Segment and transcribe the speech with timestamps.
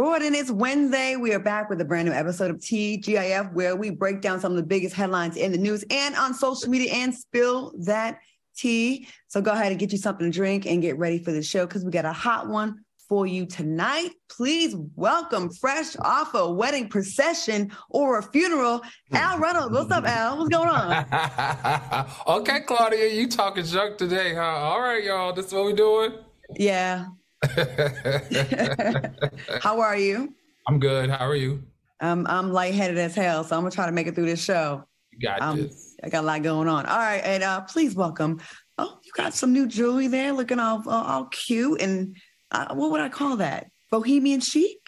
[0.00, 1.16] Jordan, it's Wednesday.
[1.16, 4.52] We are back with a brand new episode of TGIF where we break down some
[4.52, 8.20] of the biggest headlines in the news and on social media and spill that
[8.56, 9.08] tea.
[9.26, 11.66] So go ahead and get you something to drink and get ready for the show
[11.66, 14.10] because we got a hot one for you tonight.
[14.30, 19.74] Please welcome, fresh off a wedding procession or a funeral, Al Reynolds.
[19.74, 20.38] What's up, Al?
[20.38, 22.06] What's going on?
[22.38, 24.42] okay, Claudia, you talking junk today, huh?
[24.42, 25.32] All right, y'all.
[25.32, 26.12] This is what we doing.
[26.56, 27.06] Yeah,
[29.62, 30.34] How are you?
[30.66, 31.10] I'm good.
[31.10, 31.62] How are you?
[32.00, 34.84] Um, I'm lightheaded as hell, so I'm gonna try to make it through this show.
[35.12, 35.96] You got um, this.
[36.02, 36.86] I got a lot going on.
[36.86, 38.40] All right, and uh, please welcome.
[38.76, 42.16] Oh, you got some new jewelry there, looking all uh, all cute and
[42.50, 43.70] uh, what would I call that?
[43.90, 44.78] Bohemian chic,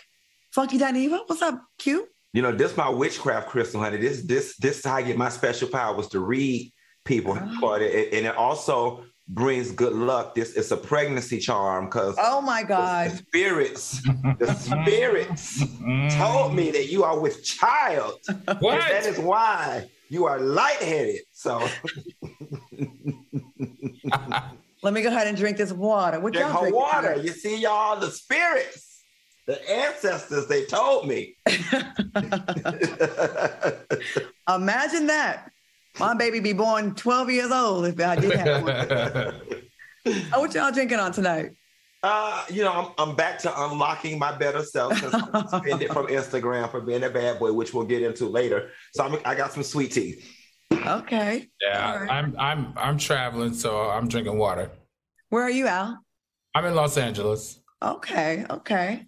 [0.52, 1.20] funky Dineva.
[1.26, 2.08] What's up, cute?
[2.32, 3.96] You know, this my witchcraft crystal, honey.
[3.96, 6.72] This this this is how I get my special powers to read
[7.04, 7.74] people, oh.
[7.74, 10.34] and it also brings good luck.
[10.34, 14.82] This is a pregnancy charm because oh my god, the, the spirits, the mm-hmm.
[14.82, 15.64] spirits
[16.16, 18.14] told me that you are with child.
[18.60, 18.80] What?
[18.80, 21.20] that is why you are lightheaded.
[21.32, 21.58] So
[24.82, 26.20] let me go ahead and drink this water.
[26.20, 27.16] What drink y'all water.
[27.16, 29.02] You see, y'all, the spirits,
[29.46, 31.36] the ancestors, they told me.
[34.48, 35.50] Imagine that.
[35.98, 40.22] My baby be born 12 years old if I did have one.
[40.32, 41.50] oh, what y'all drinking on tonight?
[42.02, 46.06] Uh, you know, I'm, I'm back to unlocking my better self since I suspended from
[46.08, 48.70] Instagram for being a bad boy, which we'll get into later.
[48.94, 50.22] So I'm, I got some sweet tea.
[50.72, 51.48] Okay.
[51.60, 52.10] Yeah, right.
[52.10, 54.70] I'm I'm I'm traveling, so I'm drinking water.
[55.28, 55.98] Where are you, Al?
[56.54, 57.60] I'm in Los Angeles.
[57.82, 59.04] Okay, okay.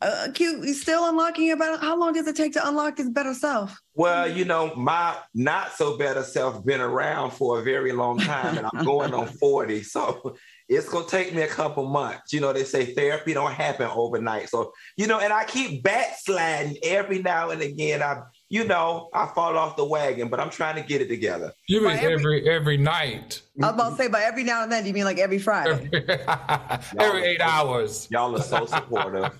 [0.00, 0.64] Uh, cute.
[0.64, 1.76] You still unlocking your better?
[1.78, 3.78] How long does it take to unlock this better self?
[3.94, 8.58] Well, you know, my not so better self been around for a very long time,
[8.58, 9.82] and I'm going on 40.
[9.82, 10.36] So
[10.68, 12.32] it's gonna take me a couple months.
[12.32, 14.48] You know, they say therapy don't happen overnight.
[14.48, 18.02] So, you know, and I keep backsliding every now and again.
[18.02, 18.22] I
[18.54, 21.52] you know, I fall off the wagon, but I'm trying to get it together.
[21.66, 23.42] You mean every, every, every night?
[23.60, 25.40] I was about to say, but every now and then, do you mean like every
[25.40, 25.90] Friday?
[26.96, 28.06] every eight hours.
[28.12, 29.36] Y'all are so supportive.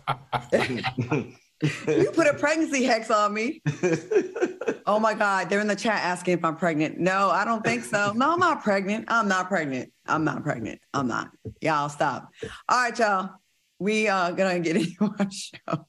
[0.52, 3.62] you put a pregnancy hex on me.
[4.86, 5.48] oh my God.
[5.48, 6.98] They're in the chat asking if I'm pregnant.
[6.98, 8.12] No, I don't think so.
[8.16, 9.04] No, I'm not pregnant.
[9.06, 9.92] I'm not pregnant.
[10.06, 10.80] I'm not pregnant.
[10.92, 11.30] I'm not.
[11.60, 12.30] Y'all stop.
[12.68, 13.30] All right, y'all.
[13.78, 15.86] We are gonna get into our show.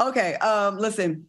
[0.00, 0.34] Okay.
[0.36, 1.28] Um, listen,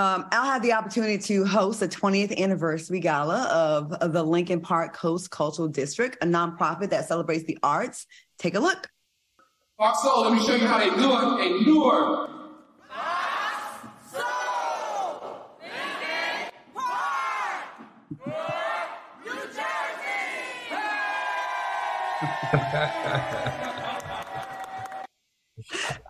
[0.00, 4.60] um, Al had the opportunity to host the 20th anniversary gala of, of the Lincoln
[4.60, 8.06] Park Coast Cultural District, a nonprofit that celebrates the arts.
[8.38, 8.88] Take a look.
[9.76, 12.30] Fox Soul, let me show you how they do it in Newark.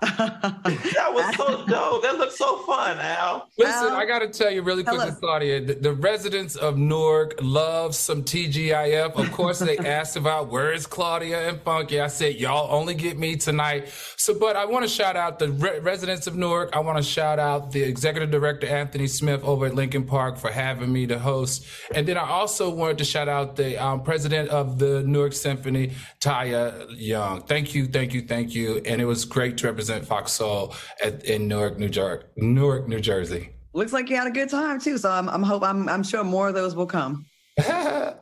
[0.01, 2.03] that was so dope.
[2.03, 3.49] That looks so fun, Al.
[3.59, 5.61] Listen, Al, I got to tell you really quickly, Claudia.
[5.63, 9.15] The, the, residents of Newark love some TGIF.
[9.15, 12.01] Of course, they asked about where is Claudia and Funky.
[12.01, 13.89] I said, y'all only get me tonight.
[14.17, 16.71] So, but I want to shout out the re- residents of Newark.
[16.75, 20.51] I want to shout out the executive director Anthony Smith over at Lincoln Park for
[20.51, 21.67] having me to host.
[21.95, 25.93] And then I also wanted to shout out the um, president of the Newark Symphony,
[26.21, 27.43] Taya Young.
[27.43, 28.81] Thank you, thank you, thank you.
[28.87, 32.25] And it was great to represent Fox Soul at, in Newark, New Jersey.
[32.37, 33.51] Newark, New Jersey.
[33.73, 34.99] Looks like you had a good time too.
[34.99, 37.27] So I'm, I'm hope I'm, I'm sure more of those will come.
[37.59, 38.17] I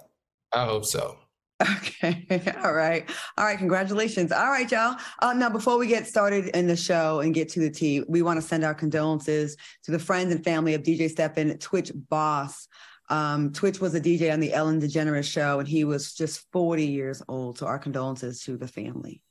[0.53, 1.19] hope so.
[1.61, 2.25] Okay.
[2.63, 3.09] All right.
[3.37, 3.59] All right.
[3.59, 4.31] Congratulations.
[4.31, 4.97] All right, y'all.
[5.21, 8.23] Uh, now, before we get started in the show and get to the tea, we
[8.23, 12.69] want to send our condolences to the friends and family of DJ Stephen, Twitch boss.
[13.11, 16.87] Um, Twitch was a DJ on the Ellen DeGeneres show, and he was just 40
[16.87, 17.59] years old.
[17.59, 19.23] So, our condolences to the family.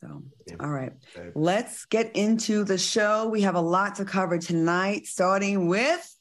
[0.00, 0.22] So,
[0.60, 0.92] all right,
[1.34, 3.28] let's get into the show.
[3.28, 6.16] We have a lot to cover tonight, starting with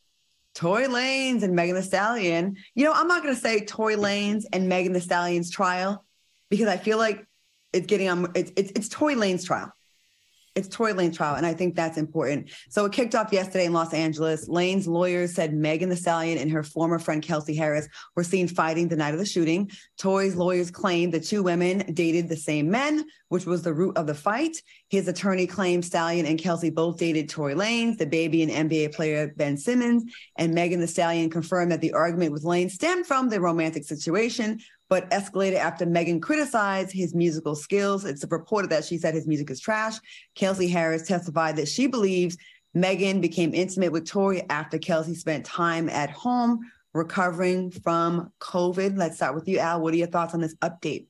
[0.53, 2.57] Tory Lanez and Megan Thee Stallion.
[2.75, 6.03] You know, I'm not going to say Tory Lanez and Megan Thee Stallion's trial
[6.49, 7.25] because I feel like
[7.71, 8.31] it's getting on.
[8.35, 9.71] It's it's, it's Tory Lanez trial
[10.59, 12.51] it's Tory Lane trial, and I think that's important.
[12.69, 14.47] So it kicked off yesterday in Los Angeles.
[14.47, 18.89] Lane's lawyers said Megan Thee Stallion and her former friend Kelsey Harris were seen fighting
[18.89, 19.71] the night of the shooting.
[19.97, 24.05] Tory's lawyers claimed the two women dated the same men, which was the root of
[24.05, 24.61] the fight.
[24.89, 29.55] His attorney claimed Stallion and Kelsey both dated Tory Lanez, baby and NBA player Ben
[29.55, 30.03] Simmons.
[30.37, 34.59] And Megan Thee Stallion confirmed that the argument with Lane stemmed from the romantic situation,
[34.89, 38.05] but escalated after Megan criticized his musical skills.
[38.05, 39.97] It's reported that she said his music is trash.
[40.35, 42.37] Kelsey Harris testified that she believes
[42.73, 46.59] Megan became intimate with Tory after Kelsey spent time at home
[46.93, 48.97] recovering from COVID.
[48.97, 49.81] Let's start with you, Al.
[49.81, 51.05] What are your thoughts on this update?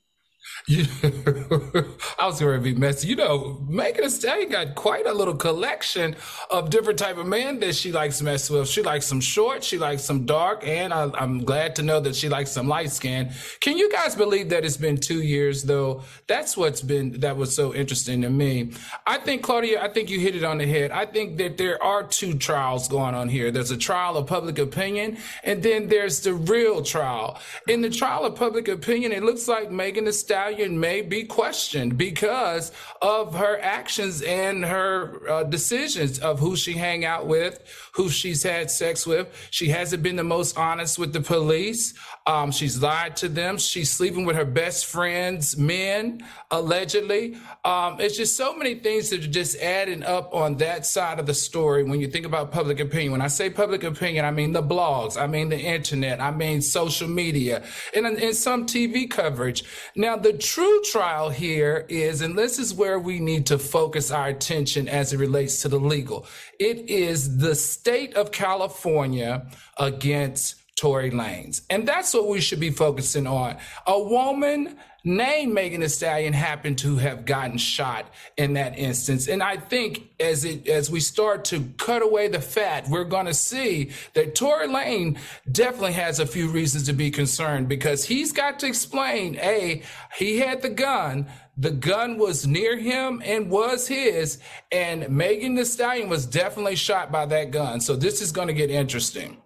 [0.70, 3.08] I was going to be messy.
[3.08, 6.16] You know, Megan Thee Stallion got quite a little collection
[6.50, 8.68] of different type of men that she likes to mess with.
[8.68, 12.16] She likes some short, she likes some dark, and I, am glad to know that
[12.16, 13.32] she likes some light skin.
[13.62, 16.04] Can you guys believe that it's been two years though?
[16.28, 18.74] That's what's been that was so interesting to me.
[19.08, 20.92] I think Claudia, I think you hit it on the head.
[20.92, 23.52] I think that there are two trials going on here.
[23.52, 27.40] There's a trial of public opinion, and then there's the real trial.
[27.68, 30.39] In the trial of public opinion, it looks like Megan Thee Stallion
[30.80, 32.72] may be questioned because
[33.02, 37.60] of her actions and her uh, decisions of who she hang out with,
[38.00, 39.28] who she's had sex with.
[39.52, 41.94] She hasn't been the most honest with the police.
[42.26, 43.58] Um, she's lied to them.
[43.58, 47.36] She's sleeping with her best friends, men, allegedly.
[47.66, 51.26] Um, it's just so many things that are just adding up on that side of
[51.26, 53.12] the story when you think about public opinion.
[53.12, 56.62] When I say public opinion, I mean the blogs, I mean the internet, I mean
[56.62, 57.64] social media,
[57.94, 59.66] and, and some TV coverage.
[59.98, 64.28] Now, the true trial here is, and this is where we need to focus our
[64.28, 66.26] attention as it relates to the legal.
[66.60, 69.48] It is the state of California
[69.78, 71.62] against Tory Lanez.
[71.70, 73.58] And that's what we should be focusing on.
[73.86, 79.28] A woman named Megan Thee Stallion happened to have gotten shot in that instance.
[79.28, 83.34] And I think as it as we start to cut away the fat, we're gonna
[83.34, 85.20] see that Tory Lane
[85.52, 89.84] definitely has a few reasons to be concerned because he's got to explain, A,
[90.18, 94.40] he had the gun, the gun was near him and was his,
[94.72, 97.82] and Megan Thee Stallion was definitely shot by that gun.
[97.82, 99.38] So this is gonna get interesting.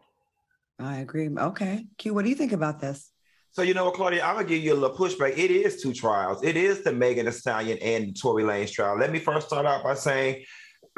[0.79, 1.29] I agree.
[1.29, 1.85] Okay.
[1.97, 3.12] Q, what do you think about this?
[3.53, 5.37] So you know what, Claudia, I'm gonna give you a little pushback.
[5.37, 6.43] It is two trials.
[6.43, 8.97] It is the Megan Thee Stallion and Tory Lanez trial.
[8.97, 10.43] Let me first start out by saying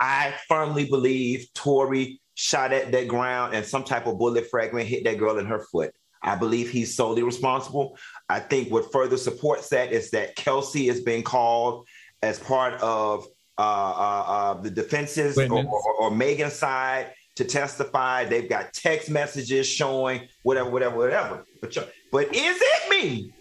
[0.00, 5.02] I firmly believe Tory shot at that ground and some type of bullet fragment hit
[5.04, 5.92] that girl in her foot.
[6.22, 7.98] I believe he's solely responsible.
[8.28, 11.88] I think what further supports that is that Kelsey has been called
[12.22, 13.26] as part of
[13.58, 18.24] uh, uh, uh, the defenses or, or, or Megan's side to testify.
[18.24, 21.46] They've got text messages showing whatever, whatever, whatever.
[21.60, 21.76] But
[22.10, 23.32] but is it me?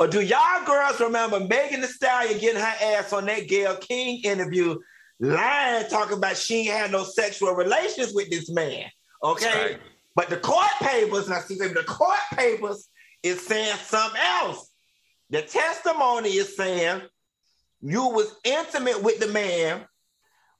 [0.00, 4.20] Or do y'all girls remember Megan Thee Stallion getting her ass on that Gayle King
[4.24, 4.78] interview,
[5.20, 8.86] lying, talking about she ain't had no sexual relations with this man?
[9.22, 9.72] Okay.
[9.72, 9.80] Right.
[10.16, 12.88] But the court papers, and I see, the court papers
[13.22, 14.68] is saying something else.
[15.30, 17.02] The testimony is saying
[17.80, 19.84] you was intimate with the man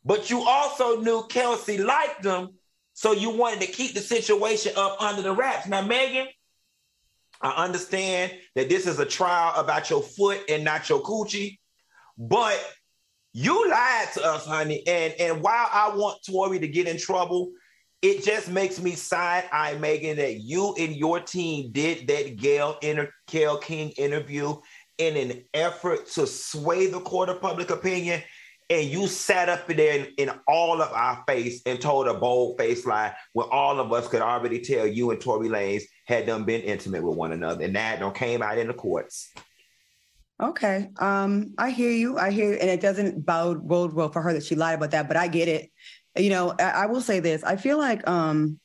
[0.09, 2.55] but you also knew Kelsey liked them,
[2.95, 5.69] so you wanted to keep the situation up under the wraps.
[5.69, 6.27] Now, Megan,
[7.43, 11.59] I understand that this is a trial about your foot and not your coochie,
[12.17, 12.59] but
[13.35, 14.83] you lied to us, honey.
[14.87, 17.51] And and while I want Tory to get in trouble,
[18.01, 22.79] it just makes me side eye, Megan, that you and your team did that Gayle
[22.81, 24.57] inter- Gayle King interview
[24.97, 28.23] in an effort to sway the court of public opinion
[28.71, 32.59] and you sat up there in, in, all of our face and told a bold
[32.59, 36.45] face lie when all of us could already tell you and Tory Lanez had them
[36.45, 39.31] been intimate with one another, and that don't came out in the courts.
[40.41, 42.19] Okay, um, I hear you.
[42.19, 45.09] I hear, and it doesn't bode bode well for her that she lied about that,
[45.09, 45.71] but I get it.
[46.17, 48.61] You know, I, I will say this: I feel like um,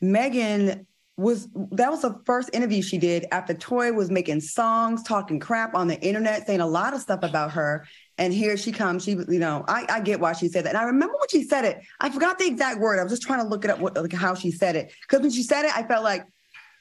[0.00, 0.86] Megan
[1.20, 5.74] was that was the first interview she did after Toy was making songs, talking crap
[5.74, 7.86] on the internet, saying a lot of stuff about her.
[8.16, 9.04] And here she comes.
[9.04, 10.70] She, you know, I, I get why she said that.
[10.70, 11.82] And I remember when she said it.
[12.00, 12.98] I forgot the exact word.
[12.98, 14.92] I was just trying to look it up, what, like how she said it.
[15.02, 16.26] Because when she said it, I felt like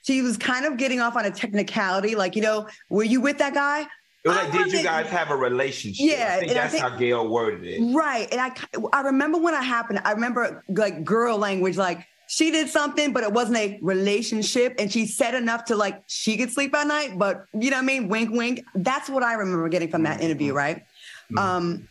[0.03, 2.15] she was kind of getting off on a technicality.
[2.15, 3.87] Like, you know, were you with that guy?
[4.23, 6.05] It was like, did you guys have a relationship?
[6.05, 7.95] Yeah, I think that's I think, how Gayle worded it.
[7.95, 8.51] Right, and I,
[8.91, 10.01] I remember when it happened.
[10.03, 14.91] I remember like girl language, like she did something, but it wasn't a relationship, and
[14.91, 17.17] she said enough to like she could sleep at night.
[17.17, 18.07] But you know what I mean?
[18.07, 18.63] Wink, wink.
[18.75, 20.25] That's what I remember getting from that mm-hmm.
[20.25, 20.83] interview, right?
[21.31, 21.37] Mm-hmm.
[21.39, 21.89] Um,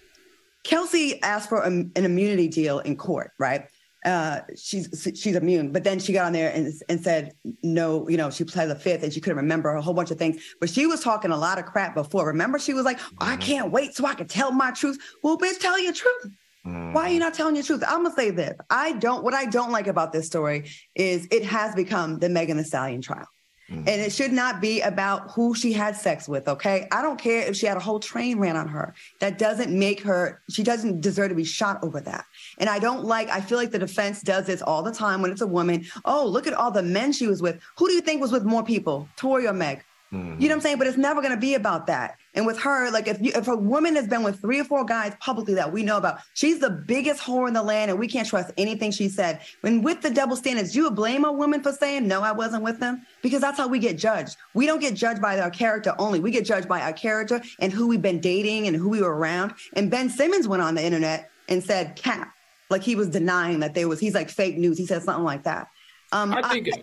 [0.63, 3.67] Kelsey asked for a, an immunity deal in court, right?
[4.05, 5.73] uh, she's she's immune.
[5.73, 8.75] But then she got on there and, and said no, you know, she played the
[8.75, 10.43] fifth and she couldn't remember a whole bunch of things.
[10.61, 12.27] But she was talking a lot of crap before.
[12.27, 13.41] Remember, she was like, I mm-hmm.
[13.41, 14.99] can't wait so I can tell my truth.
[15.23, 16.33] Well, bitch, tell your truth.
[16.67, 16.93] Mm-hmm.
[16.93, 17.83] Why are you not telling your truth?
[17.87, 18.57] I'm gonna say this.
[18.71, 22.57] I don't what I don't like about this story is it has become the Megan
[22.57, 23.27] Thee Stallion trial.
[23.71, 23.87] Mm-hmm.
[23.87, 26.89] And it should not be about who she had sex with, okay?
[26.91, 28.95] I don't care if she had a whole train ran on her.
[29.21, 32.25] That doesn't make her, she doesn't deserve to be shot over that.
[32.57, 35.31] And I don't like, I feel like the defense does this all the time when
[35.31, 35.85] it's a woman.
[36.07, 37.61] Oh, look at all the men she was with.
[37.77, 39.85] Who do you think was with more people, Tory or Meg?
[40.13, 40.41] Mm-hmm.
[40.41, 40.79] You know what I'm saying?
[40.79, 42.17] But it's never going to be about that.
[42.35, 44.85] And with her, like if you, if a woman has been with three or four
[44.85, 48.09] guys publicly that we know about, she's the biggest whore in the land, and we
[48.09, 49.41] can't trust anything she said.
[49.61, 52.63] When with the double standards, you would blame a woman for saying no, I wasn't
[52.63, 54.37] with them because that's how we get judged.
[54.55, 56.21] We don't get judged by our character only.
[56.21, 59.15] We get judged by our character and who we've been dating and who we were
[59.15, 59.55] around.
[59.75, 62.33] And Ben Simmons went on the internet and said cap,
[62.71, 64.01] like he was denying that there was.
[64.01, 64.79] He's like fake news.
[64.79, 65.69] He said something like that.
[66.13, 66.69] Um, I think.
[66.73, 66.83] I,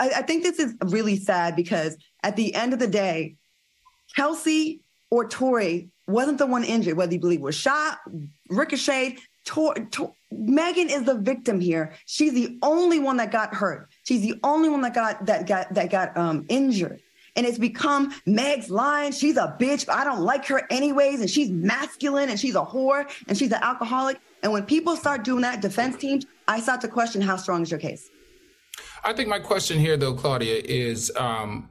[0.00, 3.36] I, I think this is really sad because at the end of the day,
[4.16, 4.80] Kelsey
[5.10, 7.98] or Tory wasn't the one injured, whether you believe was shot,
[8.48, 9.20] ricocheted.
[9.44, 11.94] Tor, Tor, Megan is the victim here.
[12.06, 13.88] She's the only one that got hurt.
[14.06, 17.00] She's the only one that got that got that got um, injured.
[17.36, 19.12] And it's become Meg's line.
[19.12, 19.88] She's a bitch.
[19.88, 21.20] I don't like her anyways.
[21.20, 24.20] And she's masculine and she's a whore and she's an alcoholic.
[24.42, 27.70] And when people start doing that, defense teams, I start to question how strong is
[27.70, 28.10] your case.
[29.04, 31.68] I think my question here, though, Claudia, is um,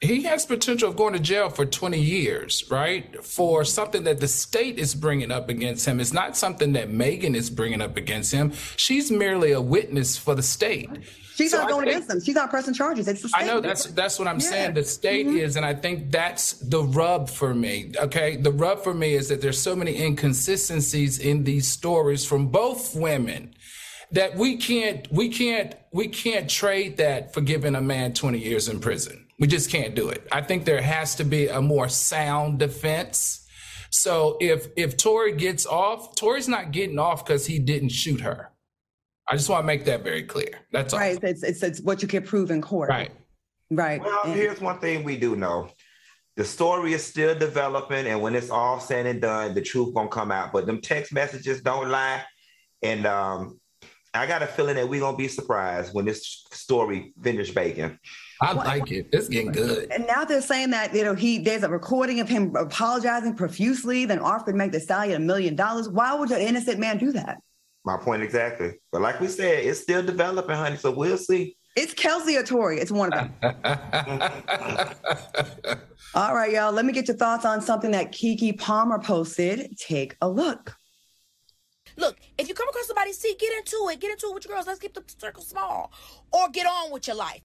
[0.00, 3.24] he has potential of going to jail for 20 years, right?
[3.24, 6.00] For something that the state is bringing up against him.
[6.00, 8.52] It's not something that Megan is bringing up against him.
[8.76, 10.90] She's merely a witness for the state.
[11.34, 12.20] She's so not going think, against them.
[12.22, 13.08] She's not pressing charges.
[13.08, 13.42] It's the state.
[13.42, 14.48] I know that's that's what I'm yeah.
[14.48, 14.74] saying.
[14.74, 15.36] The state mm-hmm.
[15.36, 17.92] is, and I think that's the rub for me.
[17.98, 22.48] Okay, the rub for me is that there's so many inconsistencies in these stories from
[22.48, 23.54] both women
[24.12, 28.68] that we can't we can't we can't trade that for giving a man 20 years
[28.68, 29.26] in prison.
[29.38, 30.26] We just can't do it.
[30.32, 33.46] I think there has to be a more sound defense.
[33.90, 38.50] So if if Tory gets off, Tory's not getting off because he didn't shoot her.
[39.28, 40.60] I just want to make that very clear.
[40.72, 41.00] That's all.
[41.00, 41.18] Right.
[41.22, 42.88] It's, it's, it's what you can prove in court.
[42.88, 43.10] Right.
[43.70, 44.00] Right.
[44.00, 45.70] Well, and- here's one thing we do know.
[46.36, 50.08] The story is still developing, and when it's all said and done, the truth gonna
[50.10, 50.52] come out.
[50.52, 52.22] But them text messages don't lie,
[52.82, 53.58] and um,
[54.16, 57.98] I got a feeling that we're gonna be surprised when this story finishes baking.
[58.40, 59.08] I like it.
[59.12, 59.90] It's getting good.
[59.90, 64.04] And now they're saying that you know he there's a recording of him apologizing profusely,
[64.04, 65.88] then offered Meg the Stallion a million dollars.
[65.88, 67.38] Why would an innocent man do that?
[67.84, 68.74] My point exactly.
[68.92, 70.76] But like we said, it's still developing, honey.
[70.76, 71.56] So we'll see.
[71.76, 72.78] It's Kelsey or Tory.
[72.78, 73.34] It's one of them.
[76.14, 76.72] All right, y'all.
[76.72, 79.76] Let me get your thoughts on something that Keke Palmer posted.
[79.78, 80.75] Take a look.
[81.96, 84.00] Look, if you come across somebody, see, get into it.
[84.00, 84.66] Get into it with your girls.
[84.66, 85.92] Let's keep the circle small.
[86.32, 87.40] Or get on with your life.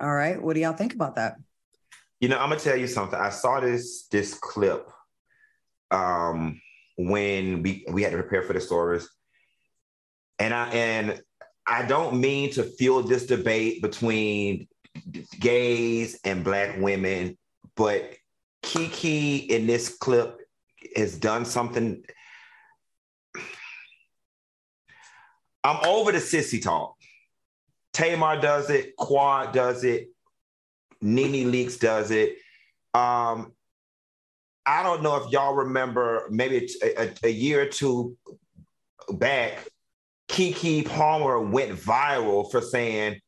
[0.00, 0.40] All right.
[0.40, 1.36] What do y'all think about that?
[2.20, 3.18] You know, I'm gonna tell you something.
[3.18, 4.88] I saw this this clip
[5.90, 6.60] um
[6.96, 9.08] when we we had to prepare for the stories.
[10.38, 11.20] And I and
[11.66, 14.68] I don't mean to fuel this debate between
[15.38, 17.36] gays and black women,
[17.76, 18.14] but
[18.62, 20.40] Keke in this clip
[20.96, 22.02] has done something
[25.64, 26.94] I'm over the sissy talk.
[27.94, 30.08] Tamar does it, Quad does it,
[31.00, 32.36] NeNe Leakes does it.
[32.92, 33.52] Um,
[34.66, 38.16] I don't know if y'all remember, maybe a, a, a year or two
[39.10, 39.66] back,
[40.28, 43.20] Keke Palmer went viral for saying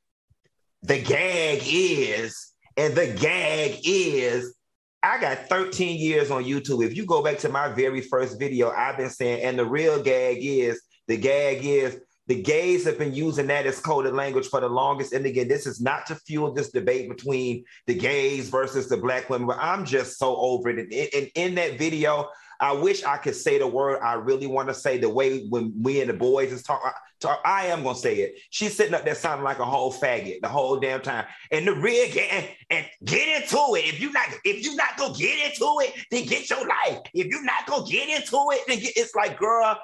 [0.83, 4.55] the gag is, and the gag is.
[5.03, 6.85] I got 13 years on YouTube.
[6.85, 10.03] If you go back to my very first video, I've been saying, and the real
[10.03, 14.61] gag is, the gag is, the gays have been using that as coded language for
[14.61, 15.13] the longest.
[15.13, 19.31] And again, this is not to fuel this debate between the gays versus the black
[19.31, 20.79] women, but I'm just so over it.
[20.79, 22.29] And in, in that video,
[22.59, 25.73] I wish I could say the word I really want to say the way when
[25.81, 26.91] we and the boys is talking.
[27.19, 28.39] Talk, I am gonna say it.
[28.51, 31.25] She's sitting up there sounding like a whole faggot the whole damn time.
[31.51, 33.87] And the rig and, and get into it.
[33.87, 36.99] If you not if you not gonna get into it, then get your life.
[37.15, 39.79] If you not gonna get into it, then get, it's like, girl,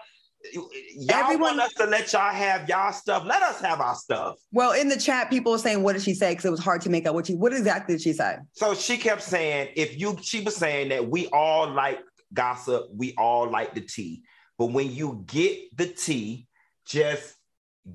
[0.53, 3.25] y'all Everyone, want us to let y'all have y'all stuff.
[3.27, 4.37] Let us have our stuff.
[4.53, 6.81] Well, in the chat, people were saying, "What did she say?" Because it was hard
[6.83, 7.35] to make out what she.
[7.35, 8.37] What exactly did she say?
[8.53, 12.01] So she kept saying, "If you," she was saying that we all like
[12.33, 14.23] gossip, we all like the tea,
[14.59, 16.47] but when you get the tea,
[16.87, 17.35] just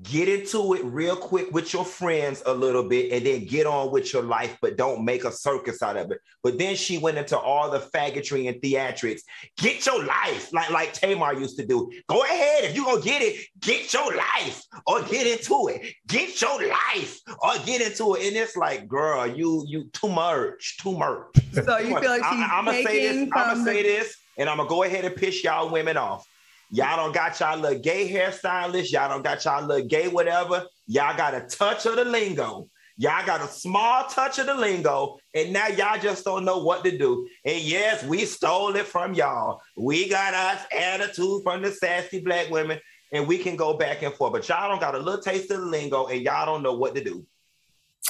[0.02, 3.90] get into it real quick with your friends a little bit and then get on
[3.90, 6.20] with your life, but don't make a circus out of it.
[6.42, 9.22] But then she went into all the faggotry and theatrics.
[9.56, 11.90] Get your life, like, like Tamar used to do.
[12.06, 12.64] Go ahead.
[12.64, 15.94] If you're gonna get it, get your life or get into it.
[16.06, 18.26] Get your life or get into it.
[18.26, 21.18] And it's like, girl, you you too much, too much.
[21.52, 24.58] So you feel like I, am gonna say this, I'm gonna say this, and I'm
[24.58, 26.26] gonna go ahead and piss y'all women off.
[26.70, 28.92] Y'all don't got y'all little gay hairstylist.
[28.92, 30.66] Y'all don't got y'all little gay whatever.
[30.86, 32.68] Y'all got a touch of the lingo.
[33.00, 36.82] Y'all got a small touch of the lingo, and now y'all just don't know what
[36.82, 37.28] to do.
[37.44, 39.60] And yes, we stole it from y'all.
[39.76, 42.80] We got us attitude from the sassy black women,
[43.12, 44.32] and we can go back and forth.
[44.32, 46.96] But y'all don't got a little taste of the lingo, and y'all don't know what
[46.96, 47.24] to do.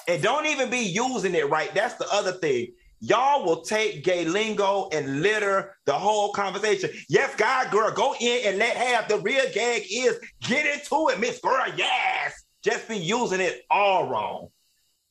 [0.08, 1.72] And don't even be using it right.
[1.74, 2.68] That's the other thing.
[3.00, 6.90] Y'all will take gay lingo and litter the whole conversation.
[7.08, 11.20] Yes, God, girl, go in and let have the real gag is get into it,
[11.20, 11.64] Miss Girl.
[11.76, 14.48] Yes, just be using it all wrong.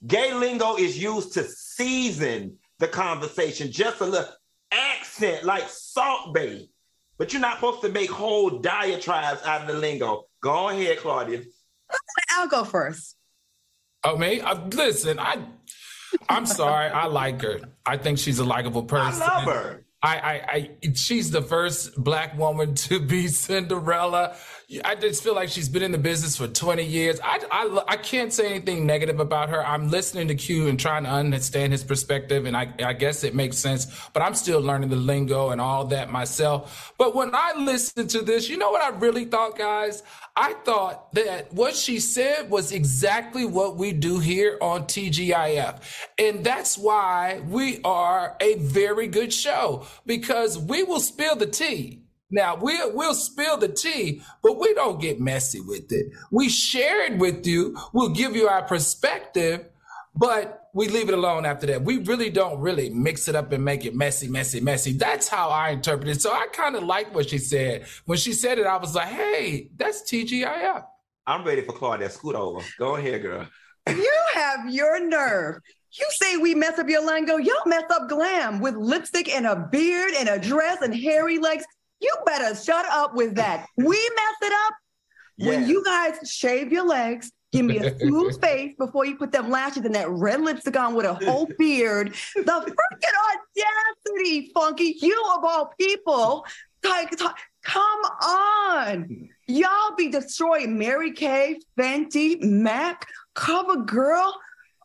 [0.06, 4.30] Gay lingo is used to season the conversation, just a little
[4.72, 6.68] accent like Salt Bae.
[7.18, 10.26] But you're not supposed to make whole diatribes out of the lingo.
[10.42, 11.42] Go ahead, Claudia.
[12.32, 13.16] I'll go first.
[14.04, 14.40] Oh, me?
[14.40, 15.40] Uh, listen, I,
[16.30, 16.90] I'm sorry.
[16.90, 17.60] I like her.
[17.86, 19.22] I think she's a likable person.
[19.22, 19.86] I love her.
[20.04, 24.36] I, I, I, she's the first black woman to be Cinderella.
[24.84, 27.22] I just feel like she's been in the business for 20 years.
[27.24, 29.66] I, I, I can't say anything negative about her.
[29.66, 33.34] I'm listening to Q and trying to understand his perspective, and I, I guess it
[33.34, 36.94] makes sense, but I'm still learning the lingo and all that myself.
[36.98, 40.04] But when I listened to this, you know what I really thought, guys?
[40.36, 45.80] I thought that what she said was exactly what we do here on TGIF.
[46.20, 52.02] And that's why we are a very good show because we will spill the tea.
[52.30, 56.08] Now we'll we'll spill the tea, but we don't get messy with it.
[56.32, 57.78] We share it with you.
[57.94, 59.66] We'll give you our perspective,
[60.14, 61.84] but we leave it alone after that.
[61.84, 64.94] We really don't really mix it up and make it messy, messy, messy.
[64.94, 66.22] That's how I interpret it.
[66.22, 67.88] So I kind of like what she said.
[68.06, 70.84] When she said it, I was like, hey, that's TGIF.
[71.26, 72.10] I'm ready for Claudia.
[72.10, 72.64] Scoot over.
[72.78, 73.48] Go ahead, girl.
[73.88, 75.62] You have your nerve.
[75.94, 77.38] You say we mess up your lingo.
[77.38, 81.64] Y'all mess up glam with lipstick and a beard and a dress and hairy legs.
[82.00, 83.66] You better shut up with that.
[83.78, 84.74] We mess it up
[85.40, 87.32] when you guys shave your legs.
[87.54, 90.96] Give me a smooth face before you put them lashes and that red lipstick on
[90.96, 92.14] with a whole beard.
[92.36, 93.56] The freaking
[94.14, 94.98] audacity, Funky.
[95.02, 96.46] You of all people.
[96.84, 97.26] Like, t-
[97.64, 99.30] come on.
[99.48, 104.38] Y'all be destroying Mary Kay, Fenty, Mac, Cover Girl,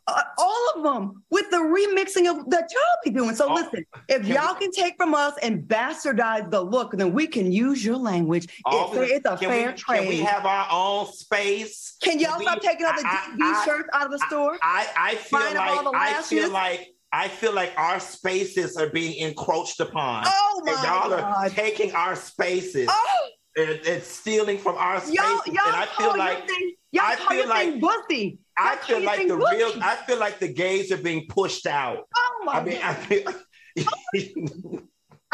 [0.07, 3.35] uh, all of them with the remixing of that y'all be doing.
[3.35, 7.27] So Oh, listen, if y'all can take from us and bastardize the look, then we
[7.27, 8.45] can use your language.
[8.67, 9.99] It's, it's a fair we, trade.
[10.01, 11.97] Can we have our own space?
[12.03, 14.59] Can y'all we- stop taking all the DB shirts out of the store?
[14.63, 18.89] I, I feel Buying all like I feel like I feel like our spaces are
[18.89, 20.25] being encroached upon.
[20.27, 25.15] oh my and y'all are taking our spaces Oh, and, and stealing from our spaces.
[25.17, 26.49] y'all, y'all and I feel like
[26.93, 28.39] y'all I call feel your like- thing bussy.
[28.59, 32.07] I feel like the real I feel like the gays are being pushed out.
[32.17, 33.33] Oh my I mean, I feel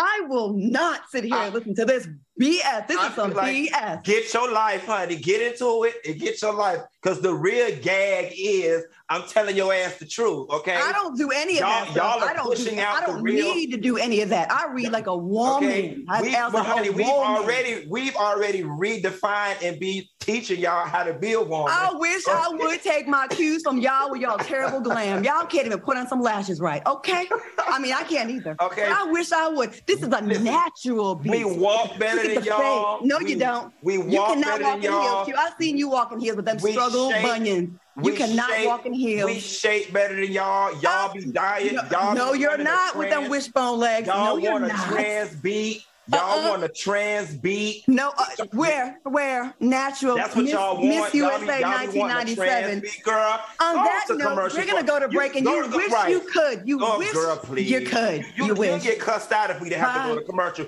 [0.01, 2.07] I will not sit here and listen to this
[2.41, 2.87] BS.
[2.87, 4.05] This I is some like- BS.
[4.05, 5.17] Get your life, honey.
[5.17, 6.79] Get into it and get your life.
[7.03, 10.75] Because the real gag is I'm telling your ass the truth, okay?
[10.77, 11.95] I don't do any of Y'all- that.
[11.97, 14.29] y'all are I don't pushing do, out I don't real- need to do any of
[14.29, 14.53] that.
[14.53, 15.65] I read like a woman.
[15.69, 17.43] Okay, we, like honey, we've woman.
[17.43, 21.69] already we've already redefined and be teaching y'all how to be a woman.
[21.75, 25.25] I wish I would take my cues from y'all with y'all terrible glam.
[25.25, 26.83] Y'all can't even put on some lashes right.
[26.87, 27.27] Okay?
[27.67, 28.57] I mean, I can't either.
[28.61, 28.85] Okay.
[28.87, 29.73] I wish I would.
[29.87, 31.45] This is a Listen, natural we beauty.
[31.59, 32.99] walk better than y'all.
[32.99, 33.07] face.
[33.09, 33.73] No, We- you don't.
[33.83, 35.25] We You cannot better walk than in y'all.
[35.25, 35.27] heels.
[35.29, 35.35] Q.
[35.39, 37.79] I've seen you walk in heels with them We struggle shape- bunions.
[37.99, 39.27] You We cannot shape- walk in heels.
[39.31, 40.73] We shape better than y'all.
[40.81, 41.75] Y'all be dying.
[41.75, 44.07] no, Y'all no, be you're not with them wishbone legs.
[44.07, 44.87] Y'all No, you're want a not.
[44.89, 45.83] trans beat.
[46.11, 46.49] Y'all Uh-uh.
[46.53, 47.83] want a trans beat.
[47.87, 50.17] No, uh, where, where, natural.
[50.17, 50.89] That's what Miss, y'all want.
[50.89, 52.47] Miss y'all USA be, y'all be a 1997.
[52.47, 53.41] trans beat, girl.
[53.61, 56.11] On Go that note, commercial we're gonna go to break, and you to- wish right.
[56.11, 56.63] you could.
[56.67, 57.71] You Oh, wish girl, please.
[57.71, 58.25] you could.
[58.37, 58.85] You, You, will wish.
[58.85, 60.21] get cussed out if we didn't have to go Bye.
[60.23, 60.67] to commercial.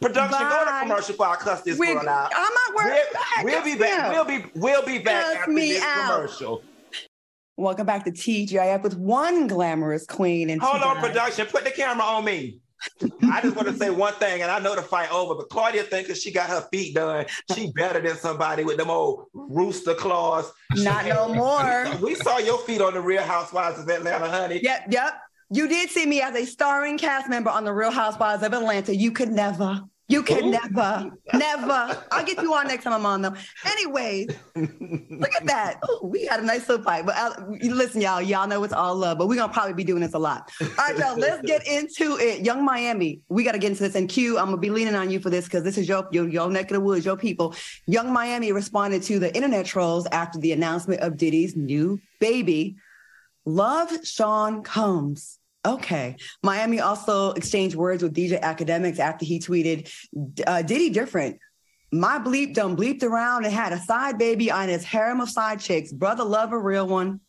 [0.00, 2.32] Production, go to commercial before I cuss this We're- girl out.
[2.36, 3.00] I'm not worried.
[3.44, 4.12] We'll, we'll be back.
[4.12, 6.14] We'll be we'll be back Cuss after this out.
[6.16, 6.62] commercial.
[7.56, 11.46] Welcome back to TGIF with one glamorous queen and Hold on, production.
[11.46, 12.60] Put the camera on me.
[13.30, 15.84] I just want to say one thing, and I know the fight over, but Claudia
[15.84, 20.50] thinks she got her feet done, she better than somebody with them old rooster claws.
[20.76, 21.86] Not no more.
[22.00, 24.60] We saw your feet on the Real Housewives of Atlanta, honey.
[24.62, 25.20] Yep, yep.
[25.50, 28.96] You did see me as a starring cast member on The Real Housewives of Atlanta.
[28.96, 30.50] You could never, You can Ooh.
[30.50, 32.04] never, never.
[32.10, 33.34] I'll get you on next time I'm on though.
[33.64, 35.80] Anyways, look at that.
[35.88, 37.06] Ooh, we had a nice little fight.
[37.06, 40.02] But uh, listen, y'all, y'all know it's all love, but we're gonna probably be doing
[40.02, 40.50] this a lot.
[40.60, 42.44] All right, y'all, let's get into it.
[42.44, 43.94] Yung Miami, we gotta get into this.
[43.94, 46.28] And Q, I'm gonna be leaning on you for this because this is your, your
[46.28, 47.54] your neck of the woods, your people.
[47.86, 52.76] Yung Miami responded to the internet trolls after the announcement of Diddy's new baby.
[53.46, 55.38] Love Sean Combs.
[55.64, 56.16] Okay.
[56.42, 59.88] Miami also exchanged words with DJ Akademiks after he tweeted,
[60.46, 61.38] uh, Diddy different.
[61.92, 65.60] My bleep done bleeped around and had a side baby on his harem of side
[65.60, 65.92] chicks.
[65.92, 67.20] Brother love a real one.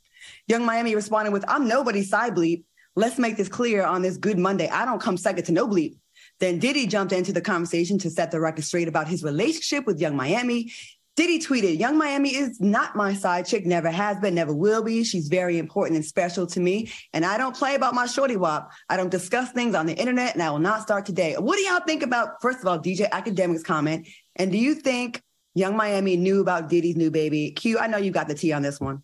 [0.48, 2.64] Yung Miami responded with, I'm nobody's side bleep.
[2.96, 4.70] Let's make this clear on this good Monday.
[4.70, 5.98] I don't come second to no bleep.
[6.40, 10.00] Then Diddy jumped into the conversation to set the record straight about his relationship with
[10.00, 10.72] Yung Miami.
[11.16, 15.04] Diddy tweeted, Yung Miami is not my side chick, never has been, never will be.
[15.04, 16.92] She's very important and special to me.
[17.14, 18.72] And I don't play about my shorty wop.
[18.90, 21.36] I don't discuss things on the internet, and I will not start today.
[21.38, 24.08] What do y'all think about, first of all, DJ Akademiks comment?
[24.36, 25.22] And do you think
[25.54, 27.52] Yung Miami knew about Diddy's new baby?
[27.52, 29.04] Q, I know you got the tea on this one.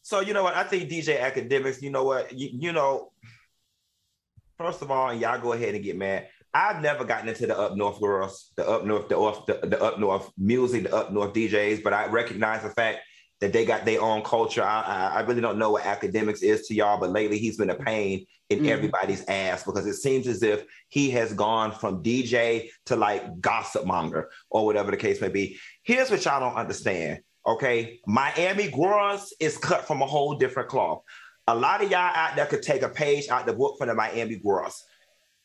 [0.00, 0.54] So, you know what?
[0.54, 2.32] I think DJ Akademiks, you know what?
[2.32, 3.12] You, you know,
[4.56, 6.28] first of all, y'all go ahead and get mad.
[6.56, 9.82] I've never gotten into the up north girls, the up north, the off, the, the
[9.82, 13.00] up north music, the up north DJs, but I recognize the fact
[13.42, 14.62] that they got their own culture.
[14.62, 17.68] I, I, I, really don't know what Akademiks is to y'all, but lately he's been
[17.68, 18.68] a pain in mm-hmm.
[18.68, 23.84] everybody's ass because it seems as if he has gone from DJ to like gossip
[23.84, 25.58] monger or whatever the case may be.
[25.82, 27.20] Here's what y'all don't understand.
[27.46, 31.02] Okay, Miami Growers is cut from a whole different cloth.
[31.48, 33.94] A lot of y'all out there could take a page out the book from the
[33.94, 34.82] Miami Growers.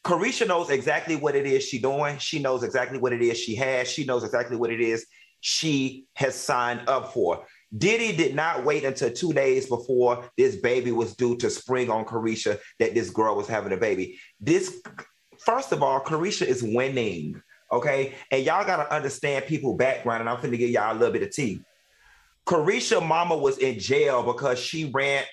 [0.04, 2.18] Caresha knows exactly what it is she doing.
[2.18, 3.88] She knows exactly what it is she has.
[3.88, 5.06] She knows exactly what it is
[5.42, 7.46] she has signed up for.
[7.78, 12.06] Diddy did not wait until two days before this baby was due to spring on
[12.06, 14.20] Caresha that this girl was having a baby.
[14.40, 14.82] This,
[15.40, 18.14] first of all, Caresha is winning, okay?
[18.30, 21.32] And y'all gotta understand people background, and I'm finna give y'all a little bit of
[21.32, 21.62] tea.
[22.46, 25.24] Carisha mama was in jail because she ran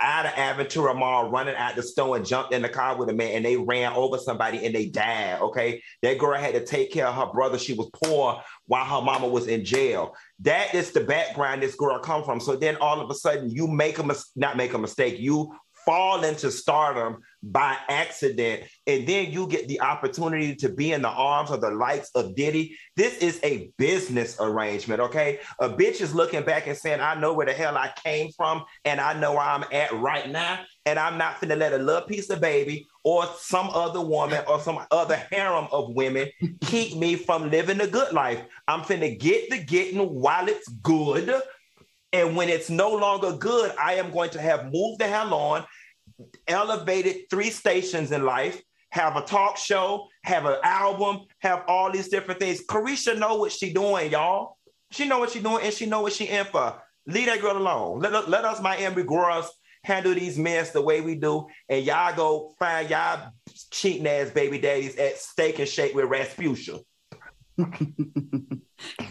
[0.00, 3.12] out of Aventura Mall running out the store and jumped in the car with a
[3.12, 5.40] man and they ran over somebody and they died.
[5.40, 5.82] Okay.
[6.02, 7.58] That girl had to take care of her brother.
[7.58, 10.14] She was poor while her mama was in jail.
[10.40, 12.40] That is the background this girl come from.
[12.40, 15.18] So then all of a sudden you make a mis- not make a mistake.
[15.18, 21.02] You fall into stardom by accident, and then you get the opportunity to be in
[21.02, 22.76] the arms of the likes of Diddy.
[22.96, 25.40] This is a business arrangement, okay?
[25.60, 28.64] A bitch is looking back and saying, I know where the hell I came from,
[28.84, 32.02] and I know where I'm at right now, and I'm not gonna let a little
[32.02, 36.28] piece of baby or some other woman or some other harem of women
[36.62, 38.42] keep me from living a good life.
[38.66, 41.32] I'm finna get the getting while it's good.
[42.12, 45.64] And when it's no longer good, I am going to have moved the hell on,
[46.48, 52.08] elevated three stations in life, have a talk show, have an album, have all these
[52.08, 52.64] different things.
[52.66, 54.56] Caresha know what she doing, y'all.
[54.90, 56.80] She know what she doing and she know what she in for.
[57.06, 58.00] Leave that girl alone.
[58.00, 59.50] Let, let us Miami girls
[59.84, 63.30] handle these mess the way we do, and y'all go find y'all
[63.70, 66.80] cheating ass baby daddies at Steak and Shake with Rasputia.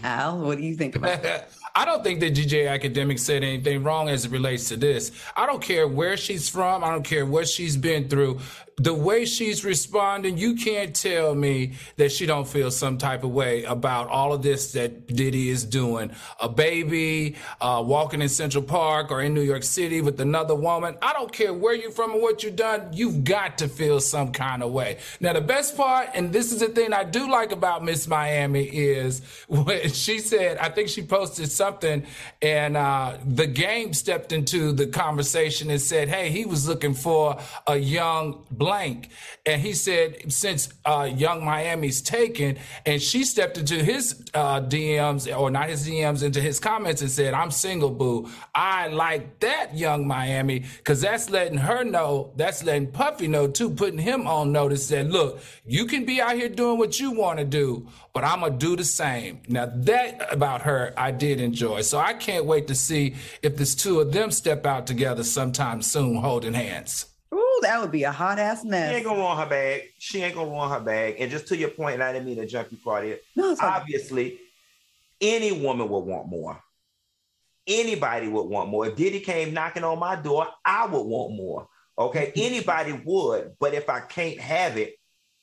[0.03, 1.49] Al, what do you think about that?
[1.75, 5.11] I don't think that DJ Academic said anything wrong as it relates to this.
[5.35, 6.83] I don't care where she's from.
[6.83, 8.39] I don't care what she's been through
[8.77, 13.31] the way she's responding, you can't tell me that she don't feel some type of
[13.31, 16.11] way about all of this that Diddy is doing.
[16.41, 20.97] A baby, uh, walking in Central Park or in New York City with another woman.
[21.01, 22.89] I don't care where you're from or what you've done.
[22.93, 24.97] You've got to feel some kind of way.
[25.19, 28.63] Now, the best part, and this is the thing I do like about Miss Miami
[28.63, 32.05] is when she said, I think she posted something
[32.41, 37.39] and uh, the game stepped into the conversation and said, hey, he was looking for
[37.67, 39.09] a young blank.
[39.45, 45.27] And he said, since uh, Yung Miami's taken, and she stepped into his uh, DMs,
[45.37, 48.29] or not his DMs, into his comments and said, I'm single, boo.
[48.55, 53.69] I like that Yung Miami, because that's letting her know, that's letting Puffy know too,
[53.69, 57.39] putting him on notice that, look, you can be out here doing what you want
[57.39, 59.41] to do, but I'm going to do the same.
[59.49, 61.81] Now, that about her, I did enjoy.
[61.81, 65.81] So I can't wait to see if this two of them step out together sometime
[65.81, 67.12] soon, holding hands.
[67.33, 68.91] Ooh, that would be a hot ass mess.
[68.91, 69.81] She ain't gonna want her bag.
[69.97, 71.15] She ain't gonna want her bag.
[71.19, 73.17] And just to your point, and I didn't mean to jump you, Claudia.
[73.35, 74.39] No, obviously,
[75.19, 76.61] any woman would want more.
[77.65, 78.87] Anybody would want more.
[78.87, 81.67] If Diddy came knocking on my door, I would want more.
[81.97, 83.53] Okay, anybody would.
[83.59, 84.95] But if I can't have it,